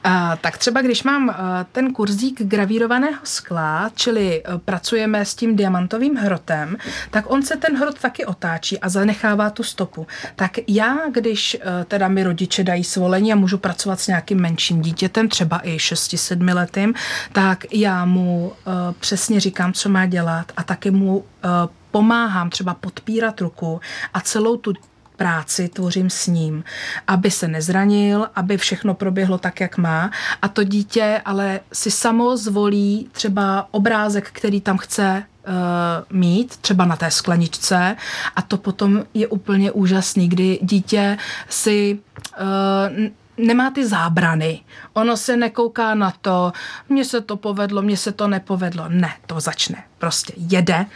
[0.05, 5.57] A, tak třeba když mám a, ten kurzík gravírovaného skla, čili a, pracujeme s tím
[5.57, 6.77] diamantovým hrotem,
[7.11, 10.07] tak on se ten hrot taky otáčí a zanechává tu stopu.
[10.37, 14.83] Tak já, když a, teda mi rodiče dají svolení a můžu pracovat s nějakým menším
[14.83, 16.95] dítětem, třeba i 6-7 letým,
[17.33, 22.75] tak já mu a, přesně říkám, co má dělat a taky mu a, pomáhám třeba
[22.75, 23.81] podpírat ruku
[24.15, 24.73] a celou tu
[25.17, 26.65] práci tvořím s ním,
[27.07, 30.11] aby se nezranil, aby všechno proběhlo tak, jak má.
[30.43, 36.85] A to dítě ale si samo zvolí třeba obrázek, který tam chce uh, mít, třeba
[36.85, 37.97] na té skleničce
[38.37, 41.99] a to potom je úplně úžasný, kdy dítě si
[42.41, 44.61] uh, nemá ty zábrany.
[44.93, 46.53] Ono se nekouká na to,
[46.89, 48.85] mně se to povedlo, mně se to nepovedlo.
[48.89, 49.85] Ne, to začne.
[49.99, 50.87] Prostě jede,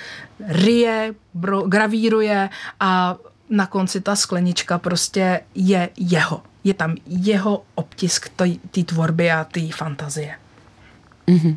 [0.48, 2.50] rije, bro, gravíruje
[2.80, 3.16] a
[3.50, 6.42] na konci ta sklenička prostě je jeho.
[6.64, 8.28] Je tam jeho obtisk
[8.70, 10.34] té tvorby a té fantazie.
[11.28, 11.56] Mm-hmm.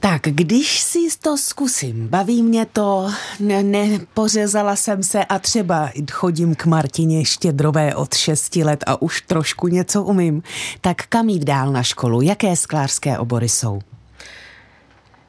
[0.00, 6.54] Tak, když si to zkusím, baví mě to, ne, nepořezala jsem se a třeba chodím
[6.54, 10.42] k Martině Štědrové od 6 let a už trošku něco umím,
[10.80, 12.22] tak kam jít dál na školu?
[12.22, 13.80] Jaké sklářské obory jsou?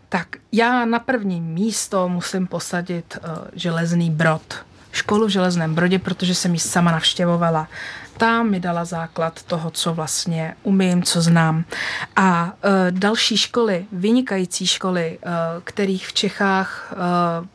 [0.09, 4.55] Tak já na první místo musím posadit uh, železný brod
[4.91, 7.67] školu v Železném Brodě, protože jsem ji sama navštěvovala.
[8.17, 11.63] Tam mi dala základ toho, co vlastně umím, co znám.
[12.15, 15.29] A e, další školy, vynikající školy, e,
[15.63, 17.47] kterých v Čechách e,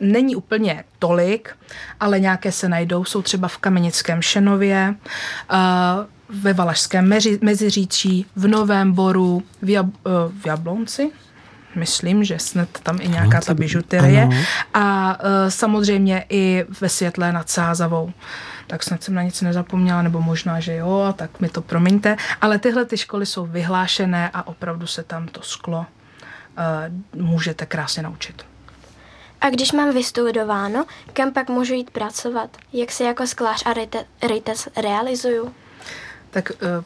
[0.00, 1.56] není úplně tolik,
[2.00, 4.96] ale nějaké se najdou, jsou třeba v Kamenickém Šenově, e,
[6.28, 9.90] ve Valašském Meziříčí, v Novém Boru, v, Jab, e,
[10.40, 11.10] v Jablonci,
[11.76, 14.28] myslím, že snad tam i nějaká ta bižuterie.
[14.74, 18.12] A uh, samozřejmě i ve světle nad Sázavou
[18.66, 22.16] tak snad jsem na nic nezapomněla, nebo možná, že jo, tak mi to promiňte.
[22.40, 28.02] Ale tyhle ty školy jsou vyhlášené a opravdu se tam to sklo uh, můžete krásně
[28.02, 28.46] naučit.
[29.40, 32.56] A když mám vystudováno, kam pak můžu jít pracovat?
[32.72, 33.74] Jak se jako sklář a
[34.26, 35.54] rejtec realizuju?
[36.30, 36.84] Tak uh,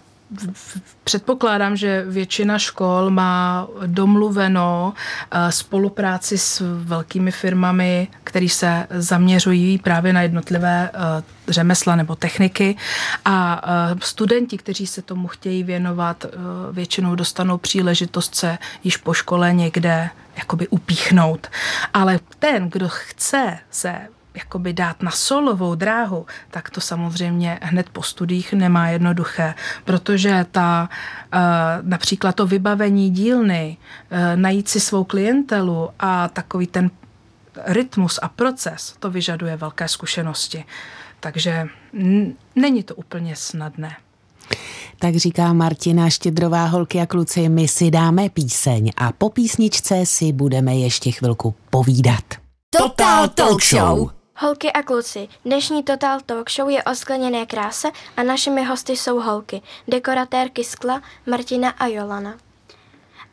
[1.05, 4.95] předpokládám, že většina škol má domluveno
[5.31, 12.77] eh, spolupráci s velkými firmami, které se zaměřují právě na jednotlivé eh, řemesla nebo techniky
[13.25, 16.27] a eh, studenti, kteří se tomu chtějí věnovat,
[16.73, 21.47] většinou dostanou příležitost se již po škole někde jakoby upíchnout.
[21.95, 23.99] Ale ten, kdo chce se
[24.35, 29.55] jakoby dát na solovou dráhu, tak to samozřejmě hned po studiích nemá jednoduché,
[29.85, 30.89] protože ta
[31.33, 31.39] eh,
[31.83, 33.77] například to vybavení dílny,
[34.11, 36.91] eh, najít si svou klientelu a takový ten
[37.67, 40.65] rytmus a proces, to vyžaduje velké zkušenosti.
[41.21, 41.69] Takže
[42.57, 43.97] není to úplně snadné.
[44.99, 50.33] Tak říká Martina Štědrová, holky a kluci, my si dáme píseň a po písničce si
[50.33, 52.25] budeme ještě chvilku povídat.
[52.71, 54.20] Total Talk Show!
[54.43, 59.21] Holky a kluci, dnešní Total Talk Show je o skleněné kráse a našimi hosty jsou
[59.21, 62.35] holky, dekoratérky skla Martina a Jolana.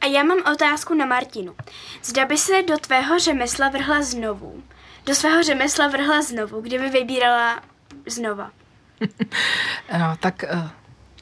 [0.01, 1.55] A já mám otázku na Martinu.
[2.03, 4.63] Zda by se do tvého řemesla vrhla znovu.
[5.05, 7.61] Do svého řemesla vrhla znovu, kdyby vybírala
[8.07, 8.51] znova.
[9.99, 10.69] no, tak uh,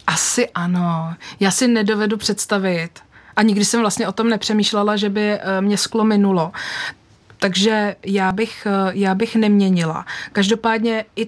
[0.07, 1.15] asi ano.
[1.39, 2.89] Já si nedovedu představit,
[3.35, 6.51] a nikdy jsem vlastně o tom nepřemýšlela, že by uh, mě sklo minulo.
[7.37, 10.05] Takže já bych, eh, já bych neměnila.
[10.31, 11.27] Každopádně i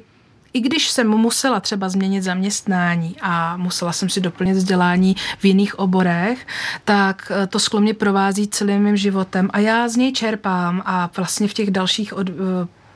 [0.53, 5.80] i když jsem musela třeba změnit zaměstnání a musela jsem si doplnit vzdělání v jiných
[5.80, 6.47] oborech,
[6.86, 11.10] tak eh, to sklo mě provází celým mým životem a já z něj čerpám a
[11.18, 12.34] vlastně v těch dalších od, eh,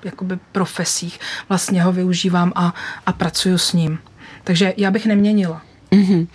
[0.03, 2.73] jakoby profesích vlastně ho využívám a,
[3.05, 3.99] a pracuju s ním.
[4.43, 5.61] Takže já bych neměnila.
[5.91, 6.27] Mm-hmm.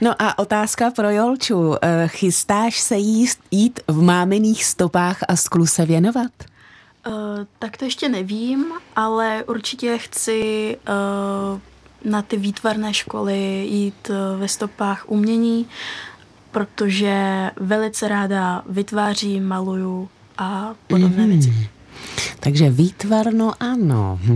[0.00, 1.74] No a otázka pro Jolču.
[1.82, 6.32] Eh, chystáš se jíst, jít v mámených stopách a sklu se věnovat?
[7.06, 7.14] Uh,
[7.58, 8.64] tak to ještě nevím,
[8.96, 15.66] ale určitě chci uh, na ty výtvarné školy jít uh, ve stopách umění,
[16.50, 21.28] protože velice ráda vytvářím, maluju a podobné mm-hmm.
[21.28, 21.68] věci.
[22.40, 24.20] Takže výtvarno ano.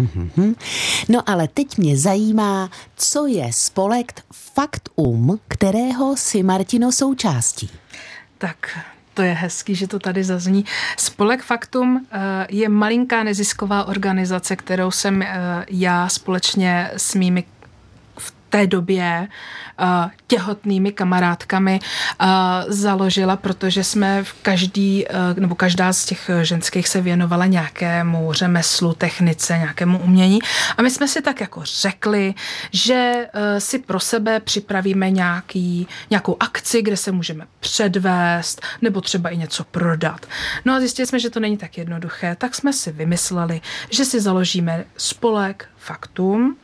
[1.08, 7.70] No ale teď mě zajímá, co je spolek Faktum, kterého si Martino součástí.
[8.38, 8.78] Tak
[9.14, 10.64] to je hezký, že to tady zazní.
[10.96, 15.28] Spolek Faktum eh, je malinká nezisková organizace, kterou jsem eh,
[15.68, 17.44] já společně s mými
[18.48, 19.28] té době
[19.80, 19.86] uh,
[20.26, 22.26] těhotnými kamarádkami uh,
[22.68, 28.94] založila, protože jsme v každý, uh, nebo každá z těch ženských se věnovala nějakému řemeslu,
[28.94, 30.38] technice, nějakému umění.
[30.76, 32.34] A my jsme si tak jako řekli,
[32.72, 33.26] že
[33.58, 39.64] si pro sebe připravíme nějaký, nějakou akci, kde se můžeme předvést, nebo třeba i něco
[39.64, 40.26] prodat.
[40.64, 44.20] No a zjistili jsme, že to není tak jednoduché, tak jsme si vymysleli, že si
[44.20, 46.56] založíme spolek Faktum,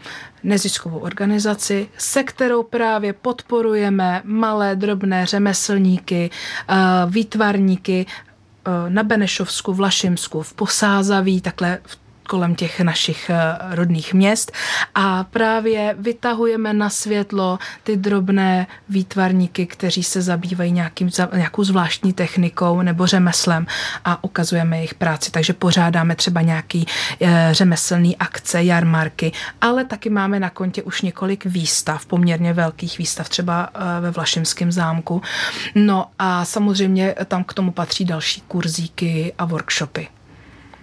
[0.43, 6.75] neziskovou organizaci, se kterou právě podporujeme malé, drobné řemeslníky, eh,
[7.07, 12.02] výtvarníky eh, na Benešovsku, v Lašimsku, v Posázaví, takhle v
[12.33, 13.37] kolem těch našich eh,
[13.77, 14.53] rodných měst
[14.95, 22.83] a právě vytahujeme na světlo ty drobné výtvarníky, kteří se zabývají nějakým, nějakou zvláštní technikou
[22.83, 23.67] nebo řemeslem
[24.05, 25.31] a ukazujeme jejich práci.
[25.31, 26.87] Takže pořádáme třeba nějaký
[27.21, 33.29] eh, řemeslný akce, jarmarky, ale taky máme na kontě už několik výstav, poměrně velkých výstav,
[33.29, 35.23] třeba eh, ve Vlašimském zámku.
[35.75, 40.22] No a samozřejmě tam k tomu patří další kurzíky a workshopy.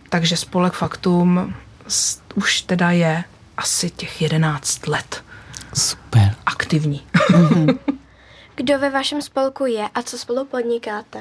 [0.10, 1.56] Takže spolek Faktum
[2.36, 3.24] už teda je
[3.58, 5.24] asi těch 11 let.
[5.74, 6.36] Super.
[6.46, 7.08] Aktivní.
[8.56, 11.20] Kdo ve vašem spolku je a co spolu podnikáte?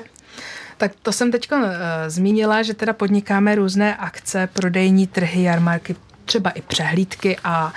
[0.76, 1.60] Tak to jsem teď uh,
[2.06, 7.72] zmínila, že teda podnikáme různé akce, prodejní trhy, jarmarky, třeba i přehlídky a uh,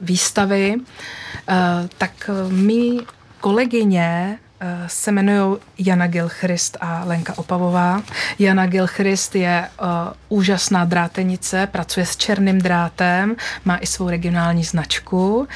[0.00, 0.74] výstavy.
[0.76, 2.98] Uh, tak my
[3.40, 4.51] kolegyně Eh,
[4.86, 8.02] se jmenují Jana Gilchrist a Lenka Opavová.
[8.38, 9.86] Jana Gilchrist je uh,
[10.28, 15.48] úžasná drátenice, pracuje s černým drátem, má i svou regionální značku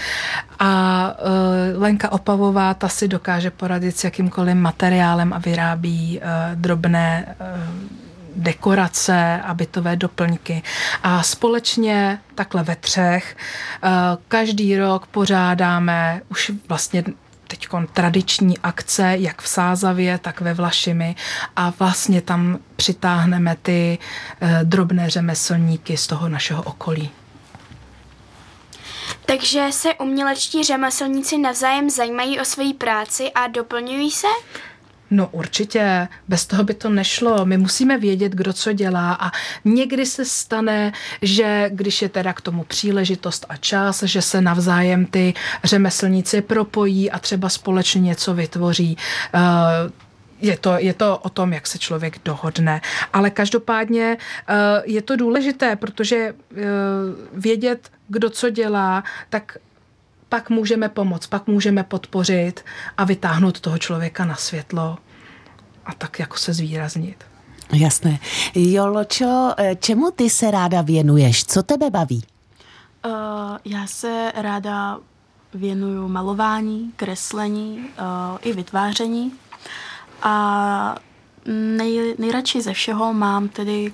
[0.58, 7.36] a uh, Lenka Opavová, ta si dokáže poradit s jakýmkoliv materiálem a vyrábí uh, drobné
[8.36, 10.62] dekorace a bytové doplňky.
[11.02, 13.36] A společně takhle ve třech
[14.28, 17.04] každý rok pořádáme už vlastně
[17.48, 21.16] teď tradiční akce, jak v Sázavě, tak ve Vlašimi
[21.56, 23.98] a vlastně tam přitáhneme ty
[24.40, 27.10] eh, drobné řemeslníky z toho našeho okolí.
[29.26, 34.26] Takže se umělečtí řemeslníci navzájem zajímají o svoji práci a doplňují se?
[35.10, 37.44] No určitě, bez toho by to nešlo.
[37.44, 39.30] My musíme vědět, kdo co dělá a
[39.64, 40.92] někdy se stane,
[41.22, 45.34] že když je teda k tomu příležitost a čas, že se navzájem ty
[45.64, 48.96] řemeslníci propojí a třeba společně něco vytvoří.
[49.34, 49.40] Uh,
[50.40, 52.80] je to, je to o tom, jak se člověk dohodne.
[53.12, 54.54] Ale každopádně uh,
[54.84, 56.58] je to důležité, protože uh,
[57.32, 59.58] vědět, kdo co dělá, tak
[60.36, 62.64] pak můžeme pomoct, pak můžeme podpořit
[62.96, 64.98] a vytáhnout toho člověka na světlo
[65.84, 67.24] a tak jako se zvýraznit.
[67.72, 68.18] Jasné.
[68.54, 71.44] Joločo, eh, čemu ty se ráda věnuješ?
[71.44, 72.24] Co tebe baví?
[73.06, 73.12] Uh,
[73.64, 74.98] já se ráda
[75.54, 79.32] věnuju malování, kreslení uh, i vytváření.
[80.22, 80.96] A
[81.76, 83.92] nej, nejradši ze všeho mám tedy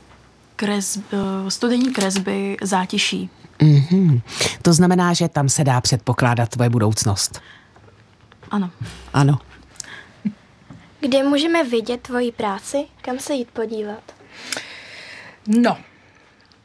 [0.56, 1.02] kres, uh,
[1.48, 3.30] studijní kresby zátiší.
[3.62, 4.22] Mm-hmm.
[4.62, 7.40] To znamená, že tam se dá předpokládat tvoje budoucnost.
[8.50, 8.70] Ano.
[9.12, 9.38] Ano.
[11.00, 12.84] Kde můžeme vidět tvoji práci?
[13.02, 14.02] Kam se jít podívat?
[15.46, 15.78] No,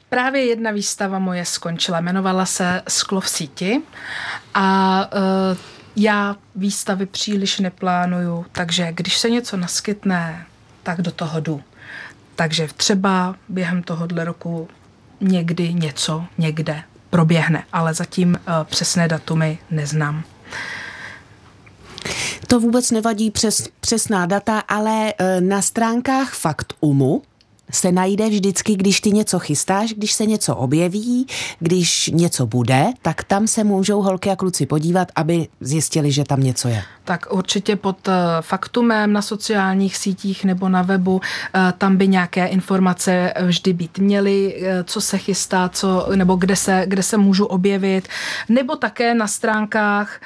[0.09, 1.99] právě jedna výstava moje skončila.
[1.99, 3.81] Jmenovala se Sklo v síti
[4.53, 4.99] a
[5.51, 5.57] uh,
[5.95, 10.45] já výstavy příliš neplánuju, takže když se něco naskytne,
[10.83, 11.63] tak do toho jdu.
[12.35, 14.67] Takže třeba během tohohle roku
[15.19, 20.23] někdy něco někde proběhne, ale zatím uh, přesné datumy neznám.
[22.47, 27.21] To vůbec nevadí přes, přesná data, ale uh, na stránkách Faktumu
[27.71, 31.27] se najde vždycky, když ty něco chystáš, když se něco objeví,
[31.59, 36.39] když něco bude, tak tam se můžou holky a kluci podívat, aby zjistili, že tam
[36.39, 36.83] něco je.
[37.03, 41.21] Tak určitě pod eh, faktumem na sociálních sítích nebo na webu,
[41.55, 46.55] eh, tam by nějaké informace vždy být měly, eh, co se chystá, co, nebo kde
[46.55, 48.07] se, kde se můžu objevit,
[48.49, 50.19] nebo také na stránkách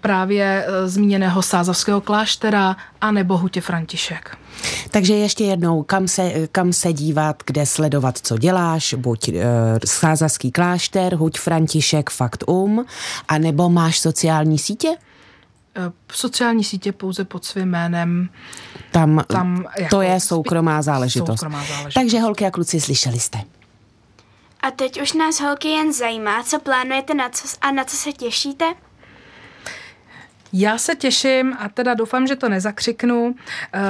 [0.00, 4.38] právě zmíněného Sázavského kláštera a nebo Hutě František.
[4.90, 9.34] Takže ještě jednou, kam se, kam se dívat, kde sledovat, co děláš, buď e,
[9.84, 12.84] Sázavský klášter, Huť František, Fakt Um,
[13.28, 14.88] a nebo máš sociální sítě?
[16.12, 18.28] sociální sítě pouze pod svým jménem.
[18.90, 21.40] Tam, tam jako to je soukromá záležitost.
[21.40, 21.94] soukromá záležitost.
[21.94, 23.38] Takže holky a kluci, slyšeli jste.
[24.60, 28.12] A teď už nás holky jen zajímá, co plánujete na co, a na co se
[28.12, 28.74] těšíte?
[30.52, 33.34] Já se těším a teda doufám, že to nezakřiknu.
[33.74, 33.80] Eh,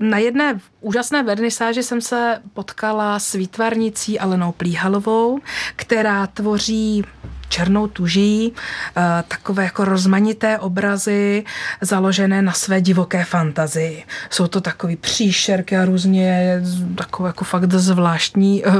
[0.00, 5.40] na jedné úžasné vernisáži jsem se potkala s výtvarnicí Alenou Plíhalovou,
[5.76, 7.04] která tvoří
[7.48, 8.52] černou tuží,
[8.96, 11.44] eh, takové jako rozmanité obrazy
[11.80, 14.04] založené na své divoké fantazii.
[14.30, 16.60] Jsou to takové příšerky a různě
[16.94, 18.70] takové jako fakt zvláštní eh,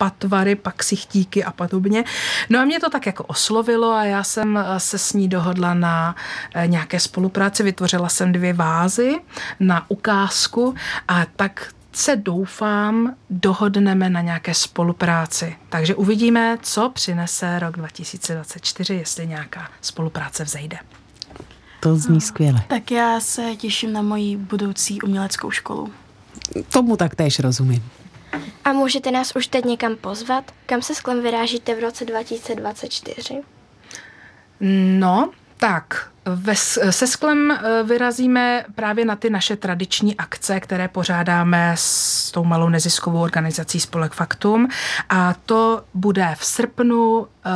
[0.00, 2.04] patvary, pak ksichtíky a podobně.
[2.50, 5.74] No a mě to tak jako oslovilo a já jsem eh, se s ní dohodla
[5.74, 6.16] na
[6.66, 7.62] nějaké spolupráci.
[7.62, 9.20] Vytvořila jsem dvě vázy
[9.60, 10.74] na ukázku
[11.08, 15.56] a tak se doufám dohodneme na nějaké spolupráci.
[15.68, 20.78] Takže uvidíme, co přinese rok 2024, jestli nějaká spolupráce vzejde.
[21.80, 22.62] To zní skvěle.
[22.68, 25.92] Tak já se těším na moji budoucí uměleckou školu.
[26.72, 27.82] Tomu tak též rozumím.
[28.64, 30.44] A můžete nás už teď někam pozvat?
[30.66, 33.42] Kam se sklem vyrážíte v roce 2024?
[34.98, 36.56] No, tak, ve,
[36.90, 42.68] se sklem eh, vyrazíme právě na ty naše tradiční akce, které pořádáme s tou malou
[42.68, 44.68] neziskovou organizací Spolek Faktum
[45.08, 47.50] a to bude v srpnu eh,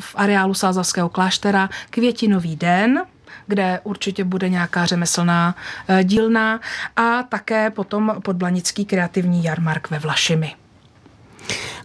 [0.00, 3.02] v areálu Sázavského kláštera Květinový den,
[3.50, 5.54] kde určitě bude nějaká řemeslná
[5.88, 6.60] eh, dílna
[6.96, 10.59] a také potom podblanický kreativní jarmark ve Vlašimi.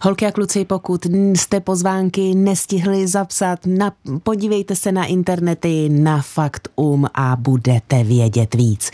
[0.02, 3.92] Holky a kluci, pokud jste pozvánky nestihli zapsat, na,
[4.22, 8.90] podívejte se na internety na Fakt Um a budete vědět víc.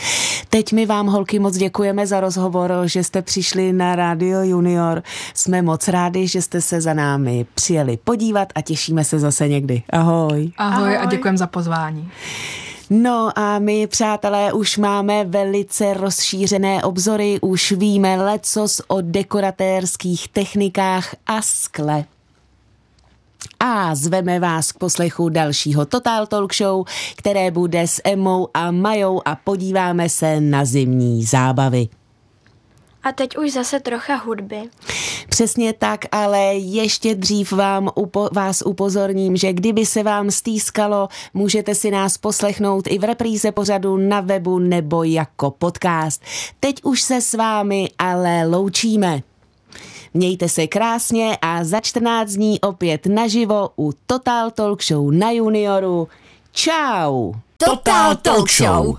[0.51, 5.03] Teď my vám, holky, moc děkujeme za rozhovor, že jste přišli na Radio Junior.
[5.35, 9.83] Jsme moc rádi, že jste se za námi přijeli podívat a těšíme se zase někdy.
[9.91, 10.53] Ahoj.
[10.59, 10.99] Ahoj, Ahoj.
[10.99, 12.11] a děkujeme za pozvání.
[12.95, 21.15] No a my, přátelé, už máme velice rozšířené obzory, už víme lecos o dekoratérských technikách
[21.27, 22.05] a skle.
[23.61, 26.85] A zveme vás k poslechu dalšího Total Talk Show,
[27.17, 31.89] které bude s Emou a Majou a podíváme se na zimní zábavy.
[33.05, 34.63] A teď už zase trocha hudby.
[35.29, 41.75] Přesně tak, ale ještě dřív vám upo- vás upozorním, že kdyby se vám stýskalo, můžete
[41.75, 46.23] si nás poslechnout i v repríze pořadu na webu nebo jako podcast.
[46.61, 49.23] Teď už se s vámi ale loučíme.
[50.15, 56.09] Mějte se krásně a za 14 dní opět naživo u Total Talk Show na Junioru.
[56.53, 57.33] Ciao!
[57.57, 58.97] Total Talk Show!